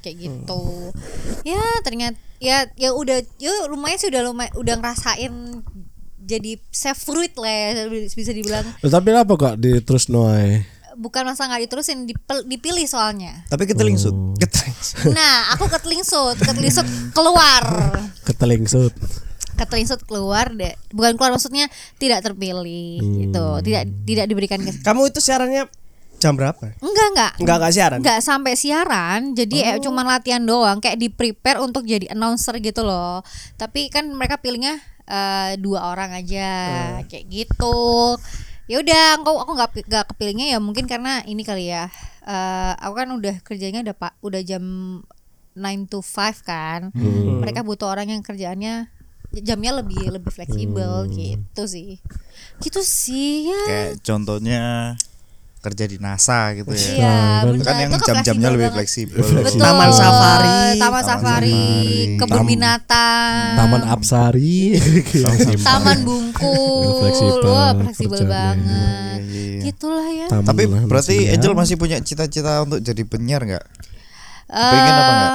Kayak 0.00 0.16
gitu. 0.18 0.92
Ya, 1.42 1.60
ternyata 1.80 2.20
ya 2.36 2.68
ya 2.74 2.90
udah 2.90 3.20
ya 3.36 3.52
lumayan 3.66 3.96
sih 3.96 4.08
udah 4.08 4.22
lumayan 4.22 4.52
udah 4.54 4.74
ngerasain 4.76 5.32
jadi 6.20 6.60
safe 6.66 7.00
fruit 7.02 7.32
lah 7.34 7.48
ya, 7.48 7.70
bisa 7.90 8.30
dibilang 8.30 8.64
Tapi 8.78 9.08
apa 9.10 9.28
kok 9.30 9.54
di 9.56 9.80
terus 9.80 10.08
noai? 10.08 10.64
bukan 10.90 11.22
masa 11.24 11.46
nggak 11.46 11.64
diterusin 11.64 12.04
dipel- 12.04 12.44
dipilih 12.44 12.84
soalnya 12.84 13.46
tapi 13.46 13.64
ketelingsut. 13.64 14.12
Ketelingsut. 14.36 15.14
nah 15.16 15.48
aku 15.50 15.64
ketelingsut 15.66 16.36
ketelingsut 16.36 16.84
keluar 17.14 17.64
Ketelingsut. 18.20 18.92
Ketelingsut 19.58 20.04
keluar 20.08 20.48
deh 20.56 20.72
bukan 20.94 21.20
keluar 21.20 21.36
maksudnya 21.36 21.68
tidak 22.00 22.24
terpilih 22.24 23.00
gitu. 23.00 23.46
Tidak 23.60 23.82
tidak 24.08 24.26
diberikan 24.30 24.60
ke 24.64 24.72
Kamu 24.80 25.10
itu 25.10 25.20
siarannya 25.20 25.68
jam 26.20 26.36
berapa? 26.36 26.76
enggak 26.84 27.06
enggak. 27.16 27.32
Enggak 27.40 27.56
enggak 27.56 27.72
siaran. 27.72 27.98
nggak 28.04 28.20
sampai 28.20 28.52
siaran. 28.52 29.20
Jadi 29.32 29.64
eh, 29.64 29.80
cuman 29.80 30.04
latihan 30.04 30.44
doang 30.44 30.78
kayak 30.78 31.00
di 31.00 31.08
prepare 31.08 31.64
untuk 31.64 31.88
jadi 31.88 32.12
announcer 32.12 32.60
gitu 32.60 32.84
loh. 32.84 33.24
Tapi 33.56 33.88
kan 33.88 34.04
mereka 34.12 34.36
pilihnya 34.36 34.76
eh, 35.08 35.56
dua 35.56 35.92
orang 35.92 36.12
aja 36.12 36.48
kayak 37.08 37.24
gitu. 37.28 38.16
Ya 38.70 38.78
udah 38.84 39.18
aku 39.18 39.32
aku 39.34 39.52
nggak 39.56 39.70
nggak 39.88 40.04
kepilihnya 40.14 40.46
ya 40.54 40.58
mungkin 40.60 40.84
karena 40.84 41.24
ini 41.24 41.40
kali 41.40 41.72
ya. 41.72 41.88
Eh, 42.28 42.72
aku 42.84 42.94
kan 43.00 43.08
udah 43.16 43.34
kerjanya 43.40 43.80
udah 43.80 43.96
pak 43.96 44.12
udah 44.20 44.40
jam 44.44 44.64
9 45.56 45.90
to 45.90 46.04
5 46.04 46.44
kan. 46.44 46.92
Mereka 47.40 47.64
butuh 47.64 47.90
orang 47.90 48.12
yang 48.12 48.22
kerjaannya 48.22 48.99
jamnya 49.32 49.78
lebih 49.78 50.10
lebih 50.10 50.28
fleksibel 50.28 51.06
gitu 51.06 51.62
sih 51.64 52.02
gitu 52.58 52.80
sih 52.80 53.46
ya 53.46 53.60
Kayak 53.64 53.90
contohnya 54.02 54.62
kerja 55.60 55.84
di 55.84 56.00
NASA 56.00 56.56
gitu 56.56 56.72
ya. 56.72 56.80
Iya, 56.96 57.16
kan- 57.44 57.60
kan 57.60 57.76
yang 57.76 57.92
jam-jamnya 58.00 58.48
lebih 58.48 58.72
fleksibel. 58.72 59.20
Betul. 59.20 59.60
Taman 59.60 59.92
safari. 59.92 60.56
Taman 60.56 60.80
Taman 60.80 61.02
safari, 61.04 61.52
safari. 61.52 62.16
kebun 62.16 62.32
Tam- 62.32 62.48
binatang, 62.48 63.44
Taman 63.60 63.82
Apsari. 63.84 64.80
Taman 65.60 65.98
Bungkul, 66.00 67.04
Fleksibel 67.04 67.44
wah 67.44 67.76
fleksibel 67.76 68.20
banget. 68.24 69.20
Iya, 69.20 69.44
iya. 69.52 69.60
Gitulah 69.68 70.08
ya. 70.08 70.26
Taman 70.32 70.48
Tapi 70.48 70.62
berarti. 70.88 71.16
Angel 71.28 71.52
masih 71.52 71.76
punya 71.76 72.00
cita-cita 72.00 72.64
untuk 72.64 72.80
jadi 72.80 73.02
penyiar 73.04 73.44
nggak? 73.44 73.64
Eh, 74.48 74.64
pengen 74.64 74.94
apa 74.96 75.12
nggak? 75.12 75.32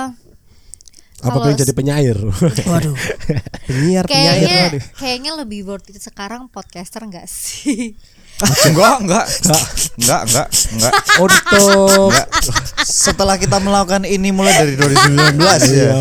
Apa 1.26 1.34
kalau 1.34 1.44
pengen 1.44 1.60
jadi 1.60 1.74
penyair? 1.74 2.18
Waduh. 2.70 2.96
Penyiar 3.66 4.06
penyair 4.06 4.06
Kayaknya 4.06 4.62
waduh. 4.70 4.82
kayaknya 4.96 5.32
lebih 5.36 5.60
worth 5.66 5.90
it 5.90 5.98
sekarang 5.98 6.46
podcaster 6.48 7.02
enggak 7.08 7.26
sih? 7.26 7.98
enggak, 8.68 8.96
enggak. 9.00 9.26
Enggak, 9.96 10.22
enggak, 10.28 10.48
enggak. 10.76 10.94
Untuk 11.18 12.12
Enggak. 12.12 12.28
setelah 12.86 13.36
kita 13.36 13.58
melakukan 13.58 14.04
ini 14.04 14.30
mulai 14.30 14.54
dari 14.54 14.74
2019 14.76 15.40
ya 15.40 15.56
Iya. 15.66 15.94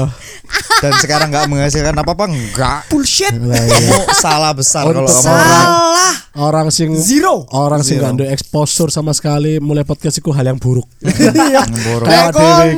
Dan 0.77 0.93
sekarang 0.97 1.29
nggak 1.29 1.47
menghasilkan 1.47 1.95
apa-apa 1.95 2.25
enggak 2.27 2.79
Bullshit. 2.87 3.33
Lah, 3.33 3.57
iya. 3.57 3.73
kamu 3.95 4.13
salah 4.13 4.53
besar 4.53 4.83
kalau 4.85 5.07
Salah. 5.07 6.13
orang 6.37 6.69
sing 6.69 6.91
Zero. 6.95 7.47
orang 7.49 7.81
sing 7.81 7.99
gak 7.99 8.15
ada 8.15 8.27
exposure 8.29 8.89
sama 8.89 9.11
sekali 9.11 9.57
mulai 9.57 9.83
podcast 9.83 10.17
itu 10.17 10.29
hal 10.29 10.45
yang 10.45 10.59
buruk. 10.59 10.85
Borok. 11.01 12.07
Kayak. 12.09 12.35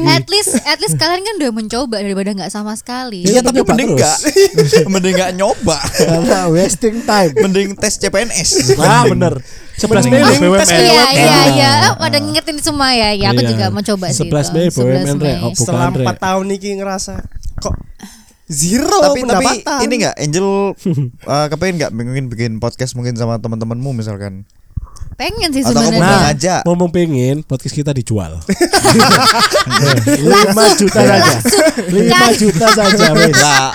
At 0.06 0.26
least 0.28 0.60
at 0.60 0.78
least 0.78 0.96
kalian 0.96 1.20
kan 1.20 1.34
udah 1.36 1.52
mencoba 1.52 1.96
daripada 1.98 2.30
nggak 2.32 2.50
sama 2.50 2.72
sekali. 2.74 3.24
Iya 3.24 3.40
tapi 3.40 3.60
mending 3.60 3.96
enggak 3.96 4.16
mending 4.92 5.14
enggak 5.14 5.32
nyoba 5.34 5.78
Karena 5.90 6.46
wasting 6.46 7.02
time. 7.02 7.32
mending 7.36 7.74
tes 7.74 7.96
CPNS 7.96 8.76
Ah 8.78 9.04
bener 9.04 9.40
11 9.76 10.08
Mei 10.08 10.24
BUMN. 10.40 10.64
Iya 10.64 10.80
iya 10.80 11.04
kan. 11.12 11.48
iya. 11.52 11.72
Oh, 11.92 12.00
pada 12.00 12.16
ngingetin 12.16 12.56
semua 12.56 12.96
ya. 12.96 13.12
Ya 13.12 13.28
aku 13.28 13.44
Iya. 13.44 13.50
juga 13.52 13.64
mau 13.68 13.84
coba 13.84 14.08
sih. 14.08 14.24
11 14.24 14.48
Mei. 14.50 14.72
BUMN, 14.72 15.04
11 15.04 15.20
Rek. 15.20 15.36
Oh, 15.38 15.52
Setelah 15.52 15.92
Rek. 15.92 16.06
4 16.08 16.16
tahun 16.16 16.46
iki 16.50 16.68
ngerasa 16.80 17.14
kok 17.66 17.74
zero 18.46 18.98
tapi 19.02 19.20
tapi 19.22 19.54
ini 19.82 19.94
enggak 19.98 20.14
Angel 20.16 20.48
uh, 21.24 21.46
kepengen 21.50 21.74
enggak 21.76 21.90
mungkin 21.92 22.24
bikin 22.28 22.52
podcast 22.56 22.94
mungkin 22.94 23.14
sama 23.14 23.36
teman-temanmu 23.36 23.90
misalkan 23.92 24.46
Pengen 25.16 25.48
sih 25.48 25.64
sebenarnya. 25.64 25.96
Nah, 25.96 26.28
aja. 26.28 26.54
ngomong 26.68 26.92
pengen 26.92 27.40
podcast 27.40 27.72
kita 27.72 27.96
dijual. 27.96 28.36
5 28.36 28.44
juta 30.76 31.00
saja. 31.00 31.36
5 31.88 32.36
juta 32.36 32.66
saja 32.68 33.04
enggak 33.16 33.70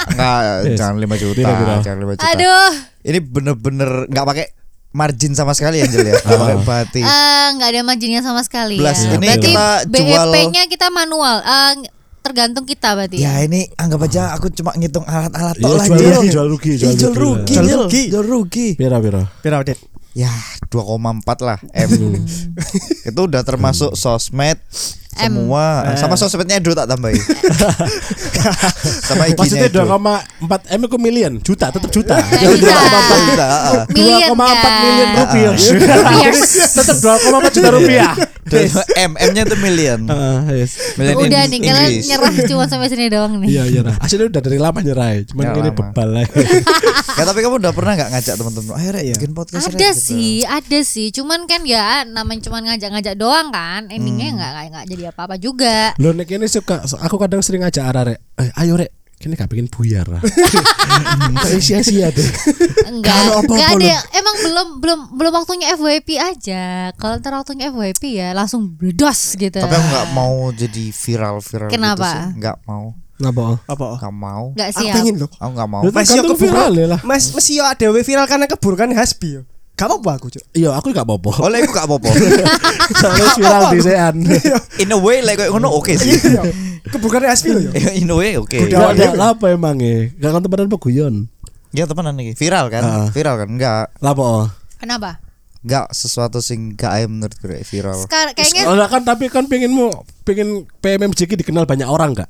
Yes. 0.62 0.78
jangan 0.78 0.96
5 0.98 1.18
juta 1.18 1.50
jangan 1.82 1.98
5 2.00 2.14
juta 2.14 2.30
Aduh. 2.30 2.70
ini 3.02 3.20
bener-bener 3.20 4.06
nggak 4.06 4.22
pakai 4.24 4.46
margin 4.92 5.34
sama 5.34 5.56
sekali 5.56 5.82
Angel 5.82 6.04
ya 6.04 6.14
nggak 6.16 6.38
pakai 6.38 6.58
batik 6.62 7.02
Eh, 7.02 7.46
nggak 7.58 7.70
ada 7.70 7.82
marginnya 7.82 8.22
sama 8.22 8.46
sekali 8.46 8.78
Belas. 8.78 9.02
ya. 9.02 9.10
Ini 9.12 9.26
berarti 9.26 9.50
kita 9.50 9.68
jual- 9.88 10.30
BEP-nya 10.30 10.64
kita 10.70 10.88
manual. 10.90 11.42
Eh, 11.42 11.74
tergantung 12.22 12.64
kita 12.64 12.94
berarti. 12.94 13.18
Ya 13.18 13.42
ini 13.42 13.66
anggap 13.74 14.06
aja 14.06 14.32
aku 14.32 14.48
cuma 14.50 14.72
ngitung 14.74 15.04
alat-alat 15.04 15.58
Iya, 15.58 15.64
tok 15.64 15.74
lah 15.74 15.86
jual 15.86 16.00
rugi, 16.00 16.30
jual 16.30 16.48
rugi, 16.48 16.72
jual 16.78 16.92
Ih, 16.92 16.98
jual 16.98 17.14
rugi. 17.14 17.22
rugi, 17.22 17.54
Jual 17.54 17.68
rugi. 17.68 18.04
jual 18.08 18.26
rugi. 18.26 18.68
Pira 18.76 18.98
pira. 18.98 19.22
Pira 19.42 19.58
Dit? 19.62 19.80
Ya 20.12 20.32
2,4 20.68 21.24
lah 21.42 21.58
M. 21.72 21.90
Itu 23.10 23.22
udah 23.26 23.42
termasuk 23.42 23.96
sosmed. 23.96 24.60
Semua 25.12 25.84
Eh. 25.86 25.98
sama 25.98 26.16
sosmednya 26.16 26.58
Edo 26.58 26.72
tak 26.72 26.88
tambahin. 26.88 27.20
sama 29.04 29.28
Maksudnya 29.28 29.68
IG-nya 29.68 29.70
Edo. 29.70 29.82
2,4 29.86 30.72
M 30.72 30.80
itu 30.82 30.98
million, 30.98 31.34
juta 31.40 31.68
tetap 31.70 31.90
juta. 31.90 32.16
Jadi 32.18 32.56
bisa. 32.58 32.72
2,4 32.72 33.28
Juta, 33.28 33.46
ah. 33.46 33.84
Million 33.96 34.20
2,4 34.30 34.40
kan. 34.58 34.74
million 34.82 35.10
rupiah. 35.14 35.52
Rupiah. 35.52 36.34
Tetap 36.72 36.98
2,4 36.98 37.56
juta 37.56 37.70
rupiah. 37.72 38.14
Dan 38.42 38.68
M 38.98 39.12
M-nya 39.16 39.46
itu 39.46 39.56
million. 39.56 40.02
Ah, 40.10 40.44
yes. 40.50 40.98
Million 40.98 41.24
Udah 41.24 41.46
nih 41.46 41.60
kalian 41.62 41.92
nyerah 42.04 42.32
cuma 42.44 42.64
sampai 42.66 42.90
sini 42.90 43.08
doang 43.08 43.38
nih. 43.38 43.48
Iya 43.48 43.64
iya. 43.70 43.82
Aslinya 43.96 44.28
udah 44.28 44.42
dari 44.42 44.58
lama 44.58 44.80
nyerah, 44.82 45.24
cuman 45.24 45.44
Ya, 45.46 45.52
ini 45.56 45.72
bebal 45.72 46.10
lagi. 46.12 46.42
Ya 47.16 47.24
tapi 47.24 47.40
kamu 47.40 47.62
udah 47.62 47.72
pernah 47.72 47.94
nggak 47.96 48.10
ngajak 48.12 48.36
teman-teman? 48.36 48.74
Ayo 48.76 48.90
Rek, 48.92 49.04
Iya. 49.04 49.16
bikin 49.16 49.32
podcast 49.32 49.70
Rek," 49.70 49.78
Ada 49.78 49.90
gitu. 49.94 50.04
sih, 50.04 50.34
ada 50.44 50.80
sih. 50.82 51.08
Cuman 51.14 51.46
kan 51.46 51.62
ya 51.64 52.04
namanya 52.04 52.42
cuman 52.44 52.62
ngajak-ngajak 52.66 53.16
doang 53.16 53.48
kan. 53.52 53.88
Hmm. 53.88 53.94
Endingnya 53.94 54.28
nggak 54.34 54.50
nggak 54.52 54.66
nggak 54.74 54.86
jadi 55.02 55.10
apa-apa 55.10 55.36
juga. 55.42 55.98
Lo 55.98 56.14
nek 56.14 56.30
ini 56.30 56.46
suka 56.46 56.86
aku 56.86 57.18
kadang 57.18 57.42
sering 57.42 57.66
ngajak 57.66 57.82
arah 57.82 58.04
rek. 58.14 58.20
Eh, 58.38 58.62
ayo 58.62 58.78
rek, 58.78 58.94
kini 59.18 59.34
gak 59.34 59.50
pengen 59.50 59.66
buyar 59.66 60.06
lah. 60.06 60.22
Sia-sia 61.58 62.14
deh. 62.14 62.30
Enggak, 62.86 63.42
enggak 63.42 63.70
ada. 63.74 63.82
loh. 63.82 64.02
Emang 64.14 64.36
belum 64.46 64.68
belum 64.78 65.00
belum 65.18 65.32
waktunya 65.34 65.74
FYP 65.74 66.22
aja. 66.22 66.94
Kalau 67.02 67.18
ntar 67.18 67.34
waktunya 67.34 67.74
FYP 67.74 68.04
ya 68.14 68.38
langsung 68.38 68.78
bledos 68.78 69.34
gitu. 69.34 69.58
Tapi 69.58 69.74
aku 69.74 69.88
nggak 69.90 70.08
mau 70.14 70.54
jadi 70.54 70.86
viral-viral 70.94 71.70
Kenapa? 71.74 71.98
gitu 71.98 72.06
sih. 72.14 72.26
Nggak 72.38 72.58
mau. 72.70 72.86
Ngapa? 73.22 73.46
Apa? 73.70 73.86
Nggak 74.02 74.16
mau. 74.18 74.46
Aku 74.54 74.82
siap. 74.82 74.96
pengen 74.98 75.16
loh. 75.22 75.30
Aku 75.38 75.52
nggak 75.54 75.70
mau. 75.70 75.82
Mas 75.90 76.10
yo 76.10 76.24
keburu. 76.26 76.42
viral 76.46 76.74
ya 76.78 76.88
lah. 76.98 77.00
Mas 77.02 77.24
mesti 77.34 77.58
yo 77.58 77.64
ada 77.66 77.86
viral 77.90 78.26
karena 78.30 78.46
keburukan 78.50 78.90
Hasbi 78.94 79.42
yo. 79.42 79.42
Gak 79.82 79.90
apa-apa 79.90 80.12
aku, 80.22 80.28
Cuk. 80.30 80.46
Iya, 80.54 80.78
aku 80.78 80.94
gak 80.94 81.10
apa-apa. 81.10 81.30
Oleh 81.42 81.66
aku 81.66 81.74
gak 81.82 81.90
apa-apa. 81.90 82.10
Soalnya 83.02 83.28
viral 83.34 83.64
di 83.74 83.80
sean. 83.82 84.16
In 84.78 84.94
a 84.94 84.98
way 85.02 85.26
like 85.26 85.42
kayak 85.42 85.50
ngono 85.50 85.74
oke 85.74 85.90
sih. 85.98 86.14
Iya. 86.22 86.46
Keburukan 86.86 87.26
Hasbi 87.26 87.50
loh 87.50 87.62
yo. 87.66 87.72
In 88.02 88.14
a 88.14 88.14
way 88.14 88.38
oke. 88.38 88.54
Gak 88.70 88.78
ada 88.78 89.34
apa 89.34 89.50
emang 89.50 89.82
ya? 89.82 90.14
Gak 90.22 90.38
kan 90.38 90.42
temenan 90.46 90.70
apa 90.70 90.78
guyon? 90.78 91.16
Ya 91.74 91.90
temenan 91.90 92.14
nih. 92.14 92.38
Viral 92.38 92.70
kan? 92.70 92.84
Ah. 92.86 93.08
Viral 93.10 93.42
kan? 93.42 93.50
Enggak. 93.50 93.90
Lapo? 94.06 94.54
Kenapa? 94.78 95.18
Enggak 95.66 95.90
sesuatu 95.98 96.46
sing 96.46 96.78
gak 96.78 97.02
ae 97.02 97.10
menurut 97.10 97.34
gue 97.42 97.66
viral. 97.66 98.06
Sekarang 98.06 98.38
kayaknya 98.38 98.86
kan 98.86 99.02
tapi 99.02 99.34
kan 99.34 99.50
pengenmu 99.50 100.06
pengen 100.22 100.70
PMMJK 100.78 101.42
dikenal 101.42 101.66
banyak 101.66 101.90
orang 101.90 102.14
gak? 102.14 102.30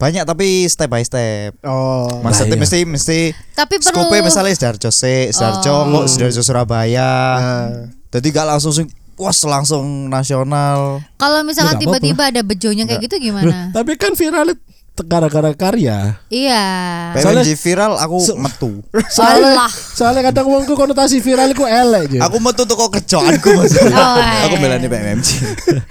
Banyak 0.00 0.24
tapi 0.24 0.64
step 0.64 0.88
by 0.88 1.04
step. 1.04 1.60
Oh. 1.60 2.08
Maksudnya 2.24 2.56
iya. 2.56 2.62
mesti 2.64 2.78
mesti 2.88 3.18
tapi 3.52 3.76
perlu 3.76 4.08
Skope 4.08 4.16
misalnya 4.24 4.56
Sidoarjo 4.56 4.88
sih, 4.88 5.28
Sidoarjo 5.28 5.72
Oh. 5.76 5.80
kok 5.92 6.04
Sidoarjo 6.08 6.40
Surabaya. 6.40 7.12
Jadi 8.08 8.26
gak 8.32 8.48
langsung 8.48 8.72
sing 8.72 8.88
was 9.20 9.36
langsung 9.44 10.08
nasional. 10.08 11.04
kalau 11.20 11.44
misalkan 11.44 11.76
Ya, 11.76 11.80
tiba-tiba 11.84 12.32
ada 12.32 12.40
bejonya 12.40 12.88
kayak 12.88 13.04
gitu 13.04 13.20
gimana? 13.20 13.68
Tapi 13.76 14.00
kan 14.00 14.16
viral 14.16 14.56
itu 14.56 14.62
gara-gara 15.02 15.50
karya. 15.52 16.18
iya. 16.26 16.64
PMJ 17.12 17.52
viral 17.54 17.92
aku 17.96 18.16
So- 18.18 18.36
metu. 18.36 18.80
Soalnya, 19.10 19.66
soalnya 19.70 20.22
kadang 20.24 20.46
wongku 20.46 20.72
konotasi 20.72 21.18
viral 21.18 21.48
itu 21.48 21.62
elek 21.62 22.08
aja. 22.08 22.18
Aku 22.24 22.38
metu 22.38 22.62
tuh 22.62 22.74
kok 22.74 22.90
kerjaanku 22.92 23.48
maksudnya. 23.52 23.92
Oh, 23.92 24.16
iya. 24.16 24.46
aku 24.46 24.54
belani 24.56 24.86
PMMJ. 24.86 25.28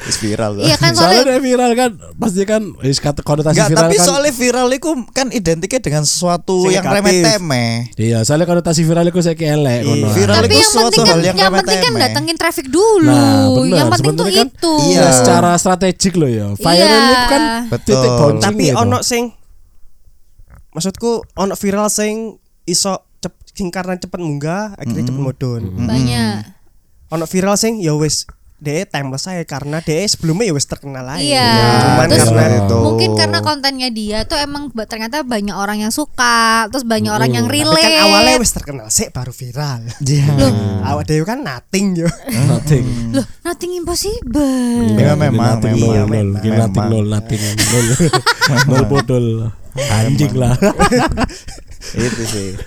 Wis 0.02 0.18
viral. 0.18 0.52
Iya 0.60 0.76
kan 0.76 0.92
soalnya 0.92 1.22
soalnya 1.22 1.32
dia 1.32 1.42
viral 1.42 1.72
kan 1.74 1.90
pasti 2.16 2.42
kan 2.44 2.62
wis 2.80 2.98
kata 2.98 3.20
konotasi 3.20 3.54
Enggak, 3.54 3.70
viral 3.70 3.84
tapi 3.84 3.96
kan. 3.96 4.06
soalnya 4.06 4.34
viral 4.34 4.68
itu 4.70 4.90
kan 5.10 5.28
identiknya 5.30 5.80
dengan 5.82 6.04
sesuatu 6.04 6.66
yang 6.66 6.82
negatif. 6.82 6.96
remeh 6.96 7.16
temeh. 7.24 7.72
Iya, 7.96 8.18
soalnya 8.22 8.46
konotasi 8.46 8.82
viral 8.82 9.06
itu 9.06 9.20
saya 9.20 9.36
elek 9.36 9.82
Iya. 9.82 10.08
Viral 10.10 10.36
tapi 10.40 10.56
yang 10.56 10.72
penting 10.72 11.02
kan 11.02 11.18
yang 11.20 11.38
yang 11.38 11.52
penting 11.54 11.78
kan 11.78 11.84
remeh-temeh. 11.86 12.02
datengin 12.06 12.36
traffic 12.36 12.66
dulu. 12.68 13.06
Nah, 13.06 13.46
bener. 13.52 13.76
yang 13.76 13.90
penting 13.90 14.14
tuh 14.14 14.26
kan- 14.26 14.48
itu. 14.48 14.74
Iya. 14.88 15.00
Ya, 15.00 15.10
secara 15.14 15.52
strategik 15.56 16.14
loh 16.14 16.28
ya. 16.28 16.48
Viral 16.54 16.76
Iya. 16.76 17.10
itu 17.10 17.26
kan 17.28 17.42
Betul. 17.70 17.94
titik 17.96 18.12
Tapi 18.40 18.64
gitu. 18.66 18.78
Ono 19.00 19.08
sing 19.08 19.32
maksudku 20.76 21.24
ono 21.40 21.56
viral 21.56 21.88
sing 21.88 22.36
iso 22.68 23.00
cep, 23.24 23.32
sing 23.56 23.72
karena 23.72 23.96
cepet 23.96 24.20
munggah 24.20 24.76
akhirnya 24.76 25.08
cepet 25.08 25.24
mudun. 25.24 25.88
Banyak. 25.88 26.44
Ono 27.16 27.24
viral 27.24 27.56
sing 27.56 27.80
ya 27.80 27.96
wis 27.96 28.28
DE 28.60 28.84
timeless 28.84 29.24
saya 29.24 29.48
karena 29.48 29.80
DE 29.80 30.04
sebelumnya 30.04 30.52
ya 30.52 30.54
wis 30.54 30.68
terkenal 30.68 31.08
aja. 31.08 31.24
Iya. 31.24 31.52
Cuman 31.80 32.08
Terus 32.12 32.28
karena 32.28 32.44
itu. 32.60 32.78
Mungkin 32.84 33.10
karena 33.16 33.40
kontennya 33.40 33.90
dia 33.90 34.20
tuh 34.28 34.36
emang 34.36 34.68
ternyata 34.84 35.24
banyak 35.24 35.56
orang 35.56 35.80
yang 35.80 35.96
suka, 35.96 36.68
terus 36.68 36.84
banyak 36.84 37.08
orang 37.08 37.32
yang 37.32 37.48
tapi 37.48 37.64
relate. 37.64 37.88
kan 37.88 38.04
awalnya 38.04 38.36
wis 38.36 38.52
terkenal 38.52 38.88
sih 38.92 39.08
baru 39.16 39.32
viral. 39.32 39.88
Iya. 40.04 40.28
Awak 40.92 41.04
dewe 41.08 41.24
kan 41.24 41.40
nothing 41.40 41.96
yo. 41.96 42.12
nothing. 42.52 43.16
Loh, 43.16 43.26
nothing 43.48 43.72
impossible. 43.80 44.92
Iya, 44.92 45.16
memang, 45.16 45.64
nothing 45.64 45.74
memang, 45.80 45.88
nol, 45.88 45.96
nol, 45.96 46.08
memang. 46.12 46.60
Nothing 46.60 46.86
nol, 46.92 47.06
nothing 47.08 47.42
nol, 47.42 47.86
nol 48.68 48.84
bodol. 48.92 49.28
Anjing 49.80 50.36
lah. 50.36 50.60
Itu 51.96 52.24
sih. 52.28 52.60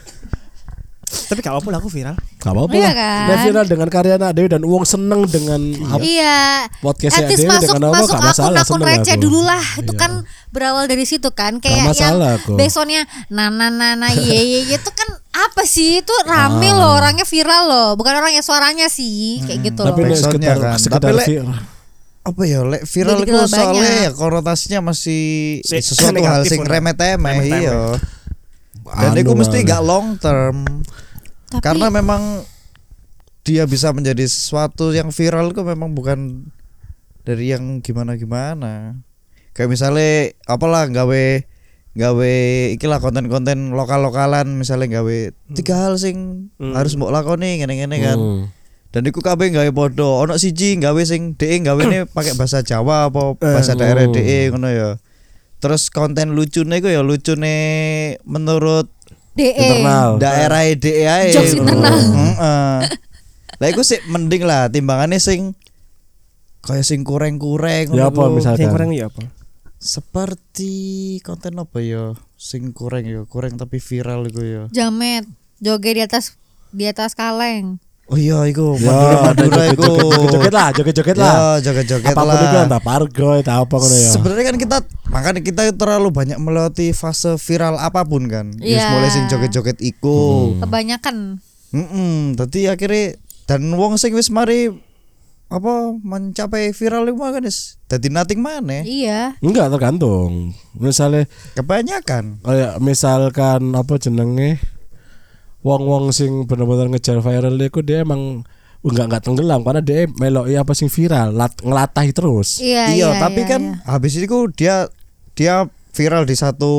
Tapi 1.12 1.38
gak 1.38 1.52
apa-apa 1.52 1.68
lah 1.68 1.78
aku 1.78 1.88
viral. 1.88 2.16
Gak 2.38 2.50
apa-apa 2.50 2.72
Iya 2.72 2.82
lah. 2.82 2.94
kan? 2.94 3.24
Dia 3.24 3.36
viral 3.42 3.64
dengan 3.66 3.88
karya 3.88 4.14
anak 4.16 4.30
Dewi 4.32 4.48
dan 4.48 4.62
uang 4.62 4.84
seneng 4.84 5.20
dengan 5.24 5.60
Iya. 5.98 6.66
Podcastnya 6.78 7.18
At 7.18 7.30
least 7.30 7.38
Dewi 7.38 7.50
masuk 7.50 7.68
dengan 7.70 7.82
apa, 7.84 7.96
masuk 7.98 8.08
gak 8.10 8.22
masalah, 8.24 8.48
akun-akun 8.58 8.72
seneng 8.78 8.88
receh 8.98 9.16
dulu 9.18 9.40
lah. 9.42 9.64
Itu 9.76 9.92
Iya. 9.92 9.98
kan 9.98 10.10
berawal 10.48 10.84
dari 10.86 11.04
situ 11.04 11.28
kan. 11.30 11.52
Kayak 11.58 11.84
masalah 11.86 12.16
yang 12.32 12.40
aku. 12.40 12.52
besoknya 12.54 13.00
nana 13.28 13.68
nana 13.68 14.08
ye 14.10 14.24
ye 14.42 14.60
ye 14.64 14.74
itu 14.74 14.90
kan 14.90 15.08
apa 15.38 15.62
sih? 15.62 16.00
Itu 16.00 16.14
rame 16.24 16.66
Ah. 16.66 16.74
loh, 16.74 16.92
orangnya 16.96 17.24
viral 17.24 17.62
loh. 17.64 17.88
Bukan 17.94 18.12
orangnya 18.14 18.40
suaranya 18.40 18.88
sih, 18.88 19.40
kayak 19.42 19.60
gitu 19.66 19.82
Tapi 19.82 20.00
loh. 20.02 20.16
sekedar, 20.16 20.56
kan. 20.56 20.76
sekedar 20.76 21.12
Tapi, 21.12 21.24
viral. 21.28 21.60
apa 22.22 22.42
ya 22.44 22.62
lek 22.62 22.82
viral 22.84 23.18
itu 23.20 23.34
soalnya 23.44 23.90
ya 24.00 24.10
konotasinya 24.12 24.78
masih 24.80 25.58
Si- 25.60 25.82
sesuatu 25.82 26.22
hal 26.24 26.46
sing 26.46 26.62
remeh 26.62 26.94
temeh 26.94 27.18
Remeh-temeh. 27.18 27.58
iya 27.58 27.98
dan 28.84 29.12
Anu 29.12 29.20
itu 29.20 29.32
mesti 29.32 29.58
lah. 29.58 29.66
gak 29.68 29.82
long 29.82 30.06
term 30.16 30.56
Tapi 31.48 31.60
karena 31.60 31.86
memang 31.88 32.42
dia 33.42 33.64
bisa 33.64 33.90
menjadi 33.90 34.22
sesuatu 34.22 34.90
yang 34.90 35.10
viral 35.10 35.50
itu 35.50 35.60
memang 35.60 35.92
bukan 35.92 36.48
dari 37.20 37.50
yang 37.50 37.78
gimana 37.78 38.14
gimana 38.14 38.98
kayak 39.52 39.68
misalnya 39.68 40.30
apalah 40.44 40.86
gawe 40.86 41.24
gawe 41.92 42.34
ikilah 42.72 42.98
konten-konten 42.98 43.70
lokal-lokalan 43.70 44.48
misalnya 44.52 44.96
gawe 44.96 45.16
tiga 45.52 45.74
hal 45.78 45.94
sing 45.96 46.48
Hmm. 46.56 46.72
harus 46.72 46.94
mbok 46.94 47.10
lakoni 47.10 47.60
ngene-ngene 47.60 47.96
kan 48.00 48.16
Hmm. 48.16 48.42
dan 48.88 49.02
iku 49.04 49.20
kabeh 49.20 49.50
gawe 49.50 49.68
podo 49.70 50.18
ono 50.18 50.34
siji 50.34 50.76
gawe 50.76 51.02
sing 51.02 51.34
DE 51.34 51.60
gawe 51.60 51.82
ne 51.84 52.06
pakai 52.06 52.32
bahasa 52.32 52.62
Jawa 52.62 53.06
apa 53.06 53.36
bahasa 53.36 53.72
Eh. 53.72 53.76
daerah 53.76 54.04
Oh. 54.04 54.10
DE 54.10 54.38
ngono 54.48 54.66
ya 54.66 54.88
terus 55.62 55.94
konten 55.94 56.34
lucune 56.34 56.82
iku 56.82 56.90
ya 56.90 57.06
lucune 57.06 57.54
menurut 58.26 58.90
DE. 59.38 59.54
Internal. 59.54 60.18
daerah 60.18 60.66
DE 60.74 61.06
ae 61.06 61.30
Jokes 61.30 61.54
internal. 61.54 61.94
Heeh. 61.94 62.78
lah 63.62 63.68
iku 63.70 63.86
sih 63.86 64.02
mending 64.10 64.42
lah 64.42 64.66
timbangannya 64.66 65.22
sing 65.22 65.54
kayak 66.66 66.82
sing 66.82 67.06
kureng-kureng 67.06 67.94
Ya 67.94 68.10
ngono 68.10 68.10
apa 68.10 68.22
misalkan? 68.34 68.58
Sing 68.58 68.74
kurang 68.74 68.90
ya 68.90 69.06
apa? 69.06 69.22
Seperti 69.78 70.74
konten 71.22 71.58
apa 71.58 71.78
ya? 71.78 72.18
Sing 72.34 72.74
kureng 72.74 73.06
ya, 73.06 73.22
kureng 73.26 73.54
tapi 73.54 73.78
viral 73.78 74.26
iku 74.26 74.42
ya. 74.42 74.62
Jamet, 74.74 75.26
joget 75.62 75.94
di 75.94 76.02
atas 76.02 76.24
di 76.74 76.90
atas 76.90 77.14
kaleng. 77.14 77.78
Oh 78.12 78.20
iya 78.20 78.44
iku, 78.44 78.76
Ya, 78.76 78.92
ada 79.24 79.40
Madura 79.40 79.64
iku. 79.66 79.88
joget-joget 80.28 80.52
lah, 80.52 80.68
joget-joget 80.70 81.16
lah. 81.16 81.32
Ya, 81.32 81.64
joget-joget 81.64 82.12
Apa 82.12 82.22
pun 82.22 82.36
itu 82.36 82.44
lah. 82.52 82.64
entah 82.68 82.82
pargo, 82.82 83.28
entah 83.32 83.56
apa 83.58 83.72
ngono 83.72 83.96
ya. 83.96 84.10
Sebenarnya 84.12 84.44
kan 84.44 84.56
kita 84.58 84.76
makanya 85.08 85.40
kita 85.40 85.62
terlalu 85.72 86.08
banyak 86.12 86.36
melewati 86.36 86.92
fase 86.92 87.40
viral 87.40 87.74
apa 87.74 88.04
pun 88.04 88.28
kan. 88.28 88.52
Wis 88.54 88.76
Iya. 88.76 88.92
mulai 88.92 89.08
sing 89.08 89.24
joget-joget 89.26 89.80
iku. 89.80 90.52
Kebanyakan. 90.60 91.40
Heeh, 91.72 92.12
dadi 92.34 92.60
akhirnya 92.66 93.16
dan 93.46 93.64
wong 93.72 93.96
sing 93.96 94.12
wis 94.12 94.28
mari 94.28 94.68
apa 95.48 95.72
mencapai 95.94 96.70
viral 96.70 97.04
iku 97.06 97.24
kan 97.26 97.40
wis 97.40 97.80
dadi 97.86 98.08
nothing 98.08 98.40
maneh. 98.40 98.84
Iya. 98.84 99.40
Enggak 99.40 99.68
tergantung. 99.70 100.52
Misalnya 100.74 101.24
Kebanyakan. 101.52 102.40
kayak 102.40 102.76
misalkan 102.78 103.72
apa 103.72 103.96
jenenge 103.96 104.60
wong-wong 105.62 106.10
sing 106.10 106.44
bener-bener 106.46 106.90
ngejar 106.90 107.22
viral 107.22 107.58
iku 107.62 107.80
dia 107.82 108.02
emang 108.02 108.42
enggak 108.82 109.06
enggak 109.06 109.22
tenggelam 109.22 109.60
karena 109.62 109.82
dia 109.82 110.10
meloki 110.10 110.58
apa 110.58 110.72
sing 110.74 110.90
viral, 110.90 111.30
lat, 111.34 111.54
ngelatahi 111.62 112.10
terus. 112.10 112.58
Iya, 112.58 112.90
iya, 112.92 113.08
iya, 113.14 113.22
tapi 113.22 113.46
iya, 113.46 113.50
kan 113.50 113.62
iya. 113.78 113.86
habis 113.86 114.18
itu 114.18 114.38
dia 114.58 114.90
dia 115.38 115.70
viral 115.94 116.26
di 116.26 116.34
satu 116.34 116.74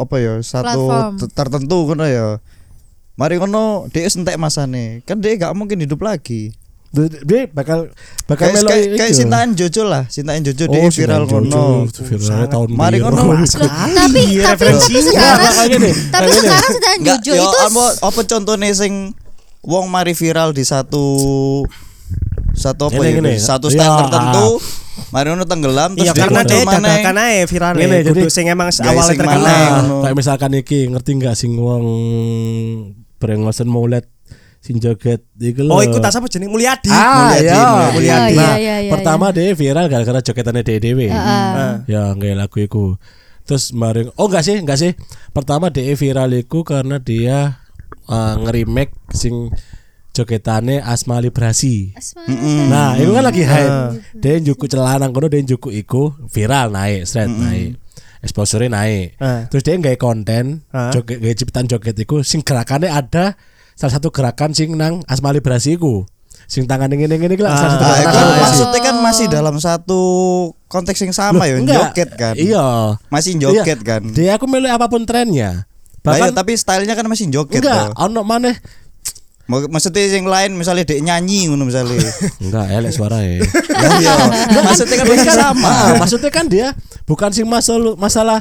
apa 0.00 0.16
ya, 0.16 0.34
satu 0.40 0.80
Platform. 0.88 1.12
tertentu 1.36 1.78
ngono 1.92 2.04
ya. 2.08 2.28
Mari 3.20 3.36
ngono 3.36 3.92
dia 3.92 4.08
entek 4.08 4.40
masane. 4.40 5.04
Kan 5.04 5.20
dia 5.20 5.36
gak 5.36 5.52
mungkin 5.52 5.76
hidup 5.84 6.00
lagi. 6.00 6.56
Dia, 6.90 7.46
bakal 7.46 7.94
bakal 8.26 8.50
Kayak 8.50 8.54
meloki 8.58 8.74
kayak, 8.74 8.98
kayak 8.98 9.10
itu. 9.14 9.18
Sintaan 9.22 9.48
Jojo 9.54 9.82
lah, 9.86 10.02
Sintaan 10.10 10.42
Jojo 10.42 10.64
Oh, 10.66 10.74
dia 10.74 10.80
viral 10.82 11.22
Sintaan 11.22 11.44
Jojo, 11.46 11.46
ngono. 11.46 11.86
Viralnya 11.86 12.48
tahun 12.50 12.68
Mari 12.74 12.96
ngono. 12.98 13.22
Tapi 13.38 14.22
tapi 14.42 14.64
sekarang 14.98 15.38
tapi 16.10 16.30
sekarang 16.34 16.70
sedang 16.74 16.98
Enggak, 16.98 17.18
Jojo 17.22 17.32
itu 17.38 17.58
apa, 17.62 17.84
apa 18.02 18.20
contohnya 18.26 18.68
sing 18.72 19.14
wong 19.62 19.86
mari 19.86 20.12
viral 20.12 20.50
di 20.50 20.66
satu 20.66 21.04
satu 22.52 22.90
apa 22.90 22.98
Gini, 22.98 23.06
ya? 23.06 23.12
gini. 23.14 23.32
Satu 23.38 23.70
stand 23.70 23.86
Ya. 23.86 23.98
tertentu. 24.02 24.48
Mari 25.10 25.26
ngono 25.30 25.46
tenggelam 25.46 25.90
terus 25.94 26.06
Iya 26.06 26.12
karena 26.12 26.42
dia 26.42 26.60
dadakan 26.60 27.16
ae 27.20 27.38
viral 27.46 27.72
Ngene, 27.72 27.96
ya. 27.96 28.02
Kudu 28.04 28.18
jadi- 28.20 28.34
sing 28.34 28.46
emang 28.46 28.68
awalnya 28.68 29.14
terkenal. 29.14 29.38
Nah, 29.40 29.68
ngono. 29.80 29.96
kayak 30.02 30.16
misalkan 30.16 30.50
iki 30.54 30.78
ngerti 30.86 31.10
nggak 31.16 31.34
sing 31.34 31.54
wong 31.54 31.84
brengosen 33.16 33.70
maulet 33.70 34.10
sing 34.60 34.76
joget 34.76 35.24
iku 35.40 35.64
lho. 35.64 35.72
Oh, 35.72 35.80
ikut 35.80 35.98
tas 35.98 36.14
apa 36.14 36.28
jeneng 36.28 36.52
Mulyadi. 36.52 36.92
Ah, 36.92 37.32
Mulyadi, 37.32 37.48
iya. 37.48 37.60
Mulyadi. 37.64 37.96
Mulyadi. 37.96 38.34
Nah, 38.36 38.44
Iya, 38.44 38.56
iya, 38.60 38.76
iya, 38.84 38.90
pertama 38.92 39.32
dia 39.32 39.56
viral 39.56 39.88
gara-gara 39.88 40.20
jogetannya 40.20 40.62
Dede 40.62 40.80
Dewi. 40.84 41.08
Ah. 41.08 41.80
Ya, 41.88 42.12
nggak 42.12 42.36
lagu 42.36 42.56
iku. 42.60 42.84
Terus 43.48 43.72
bareng 43.72 44.12
oh 44.14 44.26
enggak 44.28 44.44
sih, 44.44 44.56
enggak 44.60 44.78
sih. 44.78 44.92
Pertama 45.32 45.72
dia 45.72 45.96
viral 45.96 46.30
iku 46.36 46.60
karena 46.62 47.00
dia 47.00 47.56
uh, 48.06 48.34
nge-remake 48.36 48.92
sing 49.16 49.48
jogetane 50.12 50.82
Asma 50.84 51.18
Librasi. 51.24 51.96
Nah, 52.68 53.00
itu 53.00 53.10
kan 53.10 53.24
lagi 53.24 53.42
hype. 53.42 53.76
Dia 54.18 54.38
njuku 54.38 54.68
celana 54.68 55.08
kono 55.08 55.32
dia 55.32 55.40
njuku 55.40 55.72
iku 55.72 56.14
viral 56.28 56.68
naik, 56.68 57.08
straight 57.08 57.32
naik. 57.32 57.80
Exposure 58.20 58.68
naik. 58.68 59.16
Ah. 59.16 59.48
Terus 59.48 59.64
dia 59.64 59.80
nggak 59.80 59.96
konten, 59.96 60.68
Ah. 60.68 60.92
joget 60.92 61.24
nggak 61.24 61.36
ciptaan 61.40 61.64
joget 61.64 61.96
iku 61.96 62.20
sing 62.20 62.44
gerakannya 62.44 62.92
ada 62.92 63.40
salah 63.80 63.96
satu 63.96 64.12
gerakan 64.12 64.52
sing 64.52 64.76
nang 64.76 65.00
Asma 65.06 65.32
Librasi 65.32 65.74
iku. 65.74 66.04
Sing 66.44 66.66
tangan 66.66 66.90
ngene 66.90 67.16
ngene 67.16 67.30
iki 67.30 67.40
lah 67.40 67.54
salah 67.54 67.70
satu 67.72 67.82
Nah, 67.82 67.96
gerakan 67.96 68.12
Librasi. 68.12 68.42
maksudnya 68.42 68.80
kan 68.82 68.96
masih 69.00 69.26
dalam 69.26 69.56
satu 69.56 70.02
konteks 70.66 71.00
yang 71.00 71.14
sama 71.14 71.46
ya, 71.46 71.56
joget 71.58 72.10
kan. 72.12 72.34
Iya. 72.34 72.66
Masih 73.08 73.32
joget 73.36 73.78
Iya. 73.78 73.86
kan. 73.86 74.02
Dia 74.10 74.36
aku 74.36 74.44
milih 74.44 74.68
apa 74.68 74.84
pun 74.84 75.02
trennya. 75.02 75.64
Iya, 75.64 76.02
Bahkan 76.02 76.32
tapi 76.32 76.52
stylenya 76.54 76.92
kan 76.92 77.06
masih 77.06 77.28
joget 77.28 77.60
enggak, 77.60 77.92
ono 77.94 78.20
maneh 78.20 78.56
Mau- 79.44 79.66
Maksudnya 79.66 80.06
yang 80.06 80.24
lain 80.24 80.54
misalnya 80.54 80.86
dek 80.86 81.00
nyanyi 81.00 81.46
ngono 81.46 81.66
misalnya. 81.66 81.98
enggak 82.44 82.66
elek 82.70 82.92
suara 82.92 83.18
ya. 83.18 83.42
Iya. 83.96 84.14
Maksudnya 84.60 84.96
kan 84.96 85.06
masih 85.06 85.32
sama. 85.32 85.66
Ah, 85.66 85.90
maksudnya 85.96 86.30
kan 86.30 86.46
dia 86.46 86.68
bukan 87.02 87.30
sing 87.30 87.44
masalah 87.44 87.94
masalah 87.96 88.38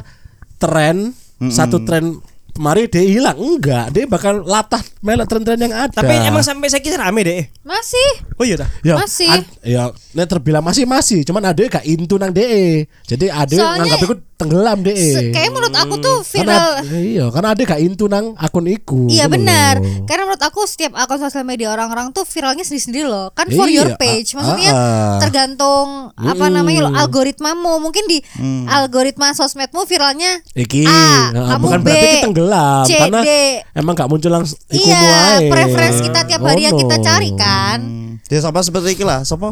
tren 0.57 1.17
satu 1.47 1.81
tren 1.81 2.19
mari 2.59 2.85
dia 2.85 2.99
hilang 2.99 3.39
enggak 3.39 3.87
dia 3.89 4.03
bakal 4.03 4.43
latah 4.43 4.83
melok 4.99 5.25
tren-tren 5.25 5.55
yang 5.57 5.71
ada 5.71 5.95
Tapi 5.95 6.11
emang 6.21 6.43
sampai 6.43 6.67
saya 6.67 6.83
kira 6.83 6.99
rame 6.99 7.23
deh. 7.23 7.41
masih 7.63 8.09
Oh 8.35 8.43
iya 8.43 8.55
dah. 8.55 8.67
ya, 8.81 8.95
masih. 8.95 9.31
ad- 9.31 9.47
ya 9.61 9.83
nek 10.11 10.27
terbilang 10.27 10.59
masih 10.59 10.83
masih 10.83 11.23
cuman 11.23 11.43
ada 11.45 11.61
gak 11.61 11.83
intu 11.83 12.15
nang 12.15 12.29
DE 12.29 12.83
jadi 13.03 13.25
ada 13.29 13.47
Soalnya- 13.49 13.87
nganggap 13.87 13.99
iku 14.03 14.15
tenggelam 14.39 14.79
DE 14.79 14.95
Se- 14.95 15.29
kayak 15.29 15.51
menurut 15.51 15.75
aku 15.75 15.99
tuh 15.99 16.17
karena, 16.23 16.79
viral 16.79 16.95
iya 16.95 17.25
karena 17.27 17.49
ada 17.51 17.61
gak 17.61 17.81
intu 17.83 18.07
nang 18.07 18.31
akun 18.33 18.65
iku 18.65 19.03
Iya 19.05 19.27
benar. 19.27 19.77
loh. 19.77 20.07
Karena 20.07 20.23
menurut 20.23 20.39
aku 20.39 20.63
setiap 20.63 20.95
akun 20.95 21.19
sosial 21.19 21.43
media 21.43 21.67
orang-orang 21.67 22.09
tuh 22.09 22.23
viralnya 22.23 22.63
sendiri-sendiri 22.63 23.03
loh. 23.03 23.29
Kan 23.31 23.49
for 23.49 23.67
Iya, 23.67 23.83
your 23.83 23.89
page. 23.95 24.31
Maksudnya 24.31 24.71
ah, 24.71 24.79
ah. 24.79 25.19
tergantung 25.19 25.87
apa 26.15 26.45
Mm. 26.45 26.53
namanya 26.53 26.79
lo 26.81 26.91
algoritmamu. 26.95 27.73
Mungkin 27.79 28.03
di 28.05 28.23
Hmm. 28.31 28.63
algoritma 28.65 29.31
sosmedmu 29.31 29.83
viralnya 29.83 30.39
Iki 30.49 30.87
A, 30.87 31.29
nah, 31.29 31.45
kamu 31.51 31.63
bukan 31.65 31.79
B, 31.79 31.85
berarti 31.85 32.07
kita 32.07 32.23
tenggelam 32.23 32.83
C, 32.85 32.91
karena 32.95 33.19
D. 33.19 33.29
emang 33.73 33.93
gak 33.93 34.07
muncul 34.07 34.31
langsung 34.31 34.57
iku 34.67 34.87
Iya, 34.87 35.43
preferensi 35.45 35.99
kita 36.01 36.21
tiap 36.23 36.41
hari 36.41 36.63
yang 36.63 36.73
kita 36.73 36.95
cari 36.97 37.29
kan. 37.33 37.79
Hmm. 37.81 38.11
Dia 38.23 38.39
sama 38.39 38.61
seperti 38.61 38.93
iki 38.93 39.03
lah, 39.03 39.19
sapa? 39.21 39.51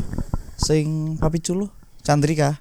Sing 0.56 0.88
papi 1.17 1.38
culu, 1.38 1.67
Chandrika. 2.00 2.56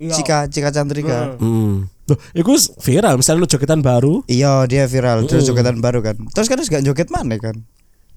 Iya. 0.00 0.16
Cika, 0.16 0.38
Cika 0.48 0.68
Chandrika. 0.70 1.36
Hmm. 1.36 1.84
Loh, 2.08 2.18
itu 2.32 2.50
viral 2.80 3.14
misalnya 3.14 3.38
lu 3.38 3.46
jogetan 3.46 3.80
baru, 3.80 4.24
Iya, 4.26 4.64
dia 4.64 4.82
viral 4.84 5.28
terus 5.28 5.44
jogetan 5.44 5.78
baru 5.78 6.00
kan. 6.00 6.16
Terus 6.26 6.48
kan 6.48 6.56
harus 6.56 6.66
gak 6.68 6.82
joget 6.82 7.08
mana 7.08 7.36
kan? 7.36 7.54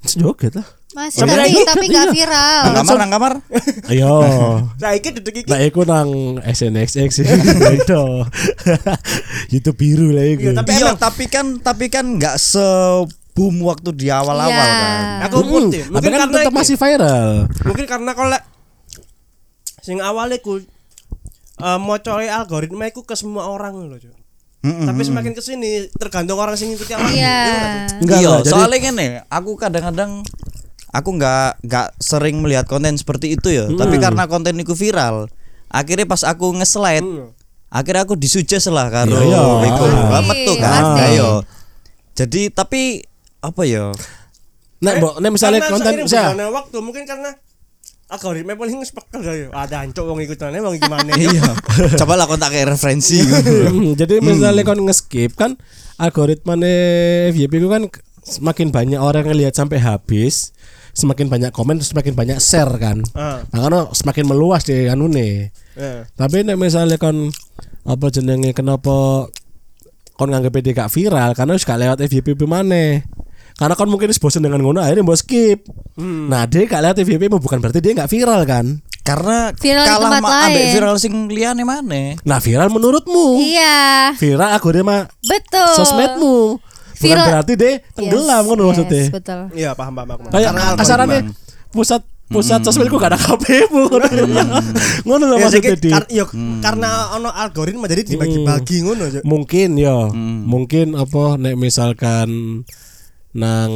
joget 0.05 0.51
lah. 0.53 0.67
Masih 0.93 1.23
tapi 1.23 1.31
lagi? 1.33 1.61
tapi 1.63 1.85
nggak 1.87 2.07
viral. 2.11 2.61
Nang 2.61 2.75
kamar, 2.77 2.95
nang 2.97 3.11
kamar. 3.11 3.33
Ayo. 3.89 4.11
Saiki 4.75 5.09
duduk 5.13 5.31
iki. 5.33 5.47
Lah 5.47 5.59
iku 5.61 5.83
nang 5.83 6.09
SNXX 6.39 7.11
sih. 7.13 7.27
Itu. 7.73 8.03
Itu 9.49 9.69
biru 9.71 10.11
lah 10.11 10.25
iku. 10.25 10.51
Iya, 10.51 10.53
tapi 10.57 10.71
Iya, 10.73 10.83
emang- 10.85 10.99
tapi 10.99 11.23
kan 11.25 11.45
tapi 11.57 11.85
kan 11.87 12.05
nggak 12.13 12.35
se 12.35 12.67
boom 13.31 13.63
waktu 13.63 13.89
di 13.93 14.07
awal-awal 14.07 14.51
Iya. 14.51 14.75
kan. 14.77 14.99
Aku 15.23 15.37
Hmm, 15.39 15.47
ngerti. 15.71 15.79
tapi 15.79 15.91
Mungkin 15.93 16.09
kan 16.09 16.19
karena 16.19 16.35
tetap 16.37 16.53
masih 16.53 16.75
viral. 16.75 17.29
Mungkin 17.63 17.85
karena 17.87 18.11
kalau 18.11 18.39
sing 19.79 19.97
awalnya 19.99 20.37
ku 20.37 20.59
eh 21.63 21.79
mau 21.79 21.95
coy 21.95 22.27
algoritma 22.27 22.85
iku 22.85 23.01
ke 23.01 23.15
semua 23.15 23.47
orang 23.47 23.79
loh, 23.79 23.95
Cuk. 23.95 24.11
Mm-mm. 24.63 24.83
Tapi 24.85 25.01
semakin 25.01 25.31
ke 25.31 25.39
sini 25.39 25.91
tergantung 25.93 26.35
orang 26.37 26.55
sing 26.55 26.71
ngikuti 26.71 26.91
awal. 26.91 27.07
Iya. 27.09 27.39
Enggak 27.99 28.17
iya, 28.17 28.31
jadi- 28.37 28.47
soalnya 28.49 28.77
gini, 28.81 29.07
aku 29.27 29.51
kadang-kadang 29.55 30.23
aku 30.89 31.09
nggak 31.13 31.59
nggak 31.61 31.87
sering 31.97 32.39
melihat 32.39 32.63
konten 32.63 32.95
seperti 32.95 33.33
itu 33.33 33.47
ya. 33.49 33.67
Tapi 33.69 33.95
karena 33.97 34.23
konten 34.25 34.55
itu 34.55 34.71
viral, 34.73 35.27
akhirnya 35.67 36.03
pas 36.03 36.23
aku 36.23 36.51
nge-slide, 36.53 37.03
Hmm. 37.03 37.35
akhirnya 37.67 38.03
aku 38.03 38.15
disujes 38.15 38.63
lah 38.67 38.87
karo 38.87 39.11
Iya, 39.13 39.23
iya. 39.25 39.43
iku. 39.67 39.83
Wah, 40.05 40.21
metu 40.21 40.53
kan. 40.55 40.71
pasti. 40.95 41.01
Ayo. 41.11 41.29
Jadi 42.13 42.41
tapi 42.47 43.03
apa 43.39 43.61
ya? 43.63 43.91
Nek 44.79 44.93
mbok 44.95 45.15
nek 45.17 45.31
misalnya 45.31 45.59
konten 45.65 45.95
berjalannya 45.97 46.47
waktu 46.51 46.77
mungkin 46.79 47.03
karena 47.03 47.31
algoritma 48.13 48.53
paling 48.53 48.85
spekel 48.85 49.21
ya. 49.25 49.47
Ada 49.49 49.81
ancok 49.89 50.03
wong 50.05 50.19
ikutannya 50.21 50.61
wong 50.61 50.77
gimana 50.77 51.09
Iya. 51.17 51.57
Coba 51.99 52.13
lah 52.13 52.29
kontak 52.29 52.53
kayak 52.53 52.77
referensi. 52.77 53.19
Hmm, 53.73 53.97
Jadi 53.97 54.21
misalnya 54.21 54.61
kon 54.61 54.85
nge-skip 54.85 55.33
kan 55.33 55.57
algoritmane 55.97 56.73
FYP 57.33 57.57
itu 57.57 57.69
kan 57.69 57.89
semakin 58.21 58.69
banyak 58.69 58.99
orang 59.01 59.25
yang 59.27 59.37
lihat 59.47 59.53
sampai 59.57 59.81
habis, 59.81 60.53
semakin 60.93 61.27
banyak 61.27 61.51
komen 61.51 61.81
semakin 61.81 62.13
banyak 62.13 62.37
share 62.37 62.71
kan. 62.77 63.01
Ah. 63.17 63.41
Nah, 63.49 63.59
karena 63.65 63.79
semakin 63.91 64.25
meluas 64.29 64.63
di 64.63 64.85
anu 64.87 65.09
nih. 65.09 65.49
Ya. 65.73 66.05
Tapi 66.13 66.45
nek 66.45 66.61
misalnya 66.61 67.01
kon 67.01 67.33
apa 67.83 68.05
jenenge 68.13 68.53
kenapa 68.55 69.27
kon 70.13 70.29
nganggep 70.29 70.61
dia 70.61 70.85
gak 70.85 70.93
viral 70.93 71.33
karena 71.33 71.57
wis 71.57 71.65
gak 71.65 71.81
lewat 71.81 71.97
FYP 72.05 72.37
mana 72.45 73.01
karena 73.53 73.73
kon 73.73 73.85
mungkin 73.85 74.09
bosen 74.11 74.41
dengan 74.41 74.59
ngono 74.59 74.79
akhirnya 74.79 75.01
mau 75.01 75.13
skip. 75.13 75.65
Nah 75.97 76.45
dia 76.45 76.63
gak 76.63 76.81
lewat 76.81 76.97
FYP 76.99 77.29
bukan 77.29 77.57
berarti 77.57 77.79
dia 77.79 77.93
gak 77.93 78.07
viral 78.07 78.41
kan? 78.43 78.65
Karena 78.99 79.51
Viral 79.51 79.83
kalah 79.83 80.17
ma 80.17 80.47
ambek 80.47 80.65
viral 80.71 80.95
sing 80.95 81.27
liyane 81.27 81.61
mana? 81.61 82.15
nah 82.21 82.39
viral 82.39 82.67
menurutmu? 82.67 83.35
Iya, 83.37 84.15
viral 84.15 84.49
algoritma 84.51 85.11
betul. 85.19 85.75
sosmedmu. 85.75 86.55
Bukan 86.95 87.03
Viral- 87.03 87.27
berarti 87.27 87.53
dia 87.53 87.83
tenggelam 87.91 88.31
Yes, 88.37 88.47
ngono 88.47 88.61
yes, 88.61 88.67
maksudnya 88.69 89.03
Betul. 89.11 89.39
Iya, 89.53 89.69
paham 89.73 89.91
paham 89.93 90.07
aku. 90.09 90.23
kayak 90.31 90.49
Karena 90.49 90.63
kasarannya 90.73 91.19
pusat 91.69 92.01
pusat 92.25 92.63
sosmedku 92.63 92.95
gak 92.95 93.11
ada 93.11 93.19
KPmu 93.19 93.81
ngono. 93.91 94.07
Ngono 95.05 95.23
loh 95.27 95.35
Ya, 95.35 95.41
maksudnya 95.43 95.67
sedikit 95.67 95.77
di. 95.77 95.91
kar- 95.91 96.07
iya, 96.07 96.23
karena 96.63 96.89
ono 97.11 97.27
algoritma 97.27 97.85
jadi 97.85 98.07
dibagi-bagi 98.07 98.77
ngono 98.81 99.03
Cuk. 99.11 99.23
mungkin 99.23 99.75
ya. 99.75 100.07
Mungkin 100.47 100.95
apa 100.95 101.35
nek 101.35 101.59
misalkan 101.59 102.63
nang 103.33 103.69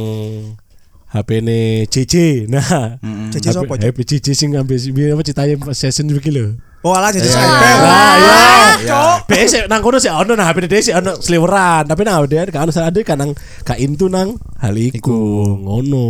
HP 1.08 1.28
ne 1.40 1.60
JJ. 1.88 2.46
Nah, 2.52 3.00
sopo, 3.40 3.74
Cok? 3.74 3.80
HP 3.80 3.98
JJ 4.04 4.26
sing 4.36 4.48
ngambil 4.52 4.76
apa 5.16 5.22
ceritanya 5.24 5.54
session 5.72 6.08
iki 6.08 6.28
lho. 6.28 6.56
Oh 6.86 6.94
alah 6.94 7.10
jadi 7.10 7.26
Iya. 7.26 7.34
sempel. 7.34 7.76
Iya. 7.82 8.38
Cok. 8.86 9.18
BS 9.26 9.52
nang 9.66 9.82
kono 9.82 9.98
sih 9.98 10.12
ono 10.14 10.38
nah 10.38 10.46
HP 10.46 10.70
dhewe 10.70 10.78
sih 10.78 10.94
ono 10.94 11.18
sliweran, 11.18 11.90
tapi 11.90 12.06
nang 12.06 12.22
dia 12.30 12.46
kan 12.46 12.68
ono 12.68 12.70
salah 12.70 12.94
kan 13.02 13.18
nang 13.18 13.34
gak 13.66 13.82
intu 13.82 14.06
nang 14.06 14.38
hal 14.62 14.78
iku 14.78 15.18
ngono. 15.58 16.06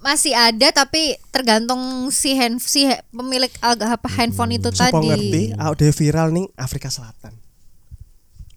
Masih 0.00 0.32
ada 0.32 0.72
tapi 0.72 1.20
tergantung 1.28 2.08
si 2.08 2.32
hand 2.32 2.64
si 2.64 2.88
pemilik 3.12 3.52
agak 3.60 4.00
apa 4.00 4.08
handphone 4.08 4.56
itu 4.56 4.72
Sopo 4.72 5.04
tadi. 5.04 5.06
ngerti, 5.12 5.42
ah 5.60 5.68
udah 5.68 5.84
viral 5.92 6.32
nih 6.32 6.48
Afrika 6.56 6.88
Selatan. 6.88 7.36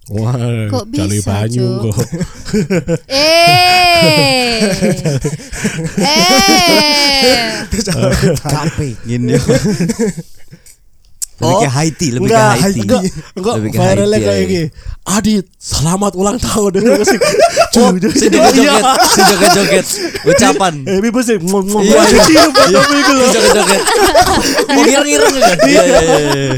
Wah, 0.10 0.34
Kok 0.74 0.90
bisa, 0.90 1.22
banyu 1.22 1.86
Cuk? 1.86 1.94
kok. 1.94 2.02
Eh. 3.10 4.58
eh. 6.02 7.62
Kape 8.42 8.98
gini. 9.06 9.38
Lebih 11.40 11.56
ke 11.58 11.70
Haiti, 11.72 12.08
lebih 12.12 12.28
ke 12.28 12.36
Enggak, 12.36 12.52
Haiti. 12.60 12.80
enggak, 12.84 13.02
enggak 13.34 13.54
Lebih 13.56 13.70
ke 13.70 13.80
viralnya 13.80 14.04
Haiti, 14.12 14.28
kayak 14.28 14.40
ya. 14.40 14.50
gini. 14.52 14.68
Adit, 15.10 15.46
selamat 15.58 16.12
ulang 16.14 16.38
tahun. 16.38 16.72
Musik. 17.00 17.20
Oh, 17.80 17.90
si 18.12 18.26
joget-joget, 18.28 18.84
si 19.08 19.22
joget-joget. 19.24 19.86
Ucapan. 20.28 20.74
Eh, 20.90 20.98
ini 21.00 21.10
musik 21.10 21.38
ngomong 21.40 21.82
Iya. 21.82 21.96
ngomong 21.96 22.26
cium 22.28 22.50
fotomu 22.52 22.96
iku 23.00 23.12
lho. 23.14 23.24
Si 23.24 23.32
joget-joget. 23.34 23.82
Oh, 24.70 24.84
ireng-ireng 24.92 25.34
kan? 25.34 25.58
Iya, 25.64 25.82
iya, 25.86 26.00
iya. 26.04 26.54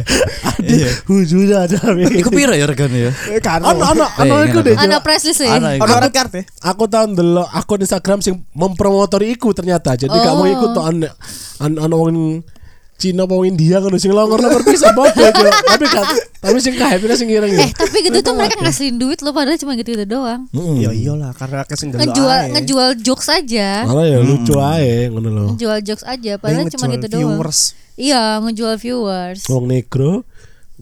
Iya. 0.61 0.89
Wujudnya 1.05 1.57
ada. 1.65 1.77
Iku 2.09 2.29
piro 2.29 2.53
ya 2.53 2.65
regane 2.65 2.97
ya? 3.07 3.11
Eh 3.29 3.41
kan. 3.41 3.61
Ono 3.61 3.85
ono 3.85 4.05
Eh, 4.17 4.49
iku 4.49 4.59
deh. 4.65 4.73
Ana 4.73 4.97
press 4.99 5.29
list 5.29 5.45
Ana 5.45 5.77
ya. 5.77 6.09
card 6.09 6.31
ya. 6.33 6.43
Aku 6.65 6.89
tahu 6.89 7.13
ndelok 7.13 7.47
akun 7.49 7.81
Instagram 7.81 8.19
sing 8.19 8.41
mempromotori 8.57 9.29
iku 9.29 9.53
ternyata. 9.53 9.93
Jadi 9.93 10.09
Oh. 10.11 10.43
ikut 10.47 10.69
tuh 10.73 10.83
an 10.83 11.05
an 11.61 11.71
an 11.77 11.91
wong 11.93 12.41
Cina 13.01 13.25
wong 13.25 13.49
India 13.49 13.81
kan 13.81 13.89
sing 13.97 14.13
longor-longor 14.13 14.61
bisa 14.61 14.93
bodoh 14.93 15.25
Cuk. 15.33 15.49
Tapi 15.49 15.85
gak 15.89 16.05
tapi 16.37 16.57
sing 16.61 16.77
kahyapnya 16.77 17.17
sing 17.17 17.29
ireng 17.33 17.49
ya. 17.49 17.65
Eh 17.65 17.73
tapi 17.73 17.97
gitu 18.05 18.21
tuh 18.21 18.37
mereka 18.37 18.61
ngasihin 18.61 19.01
duit 19.01 19.25
lo 19.25 19.33
padahal 19.33 19.57
cuma 19.57 19.73
gitu-gitu 19.73 20.05
doang. 20.05 20.45
Ya 20.77 20.93
iyalah 20.93 21.33
karena 21.33 21.65
delok 21.65 21.97
Ngejual 21.97 22.39
ngejual 22.53 22.89
jokes 23.01 23.27
aja. 23.33 23.89
Malah 23.89 24.05
ya 24.05 24.19
lucu 24.21 24.53
ae 24.61 25.09
ngono 25.09 25.29
lho. 25.33 25.45
Ngejual 25.57 25.79
jokes 25.81 26.05
aja 26.05 26.37
padahal 26.37 26.69
cuma 26.69 26.85
gitu 26.93 27.07
doang. 27.09 27.41
viewers. 27.41 27.73
Iya, 27.97 28.39
ngejual 28.41 28.77
viewers. 28.77 29.45
Wong 29.49 29.65
negro 29.65 30.23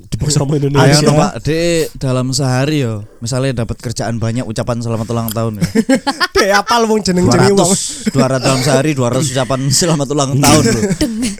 dipaksa 0.07 0.39
sama 0.39 0.55
Ayo 0.55 0.71
Indonesia. 0.71 1.03
dong 1.03 1.19
Pak, 1.19 1.33
de 1.43 1.59
dalam 1.99 2.31
sehari 2.31 2.87
yo, 2.87 3.03
misalnya 3.19 3.51
dapat 3.65 3.75
kerjaan 3.83 4.15
banyak 4.15 4.47
ucapan 4.47 4.79
selamat 4.79 5.07
ulang 5.11 5.27
tahun 5.35 5.59
ya. 5.59 5.67
Dek 6.39 6.51
apal 6.55 6.87
wong 6.87 7.03
jeneng-jenenge 7.03 7.51
wong. 7.59 7.71
200 8.15 8.15
200 8.15 8.39
dalam 8.45 8.59
sehari 8.63 8.91
200 8.95 9.33
ucapan 9.35 9.59
selamat 9.67 10.07
ulang 10.15 10.31
tahun 10.39 10.63
loh. 10.63 10.83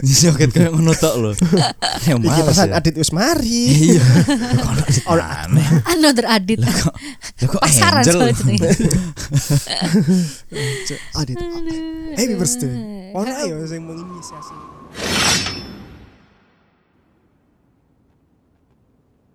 Joget 0.04 0.50
kayak 0.52 0.72
ngono 0.76 0.91
tok. 0.91 1.15
Yang 2.04 2.19
Iki 2.19 2.28
males 2.28 2.45
pesan 2.52 2.67
ya. 2.67 2.76
Adit 2.80 2.95
Usmari. 3.00 3.63
Iya. 3.95 4.04
Another 5.95 6.28
Adit. 6.28 6.60
Lah 6.60 6.76
kok 7.39 7.62
Pasaran 7.63 8.04
soalnya. 8.04 8.36
Adit. 11.19 11.38
Happy 12.17 12.36
birthday. 12.36 12.74
Ono 13.15 13.30
ya 13.30 13.65
sing 13.67 13.82
menginisiasi. 13.86 14.56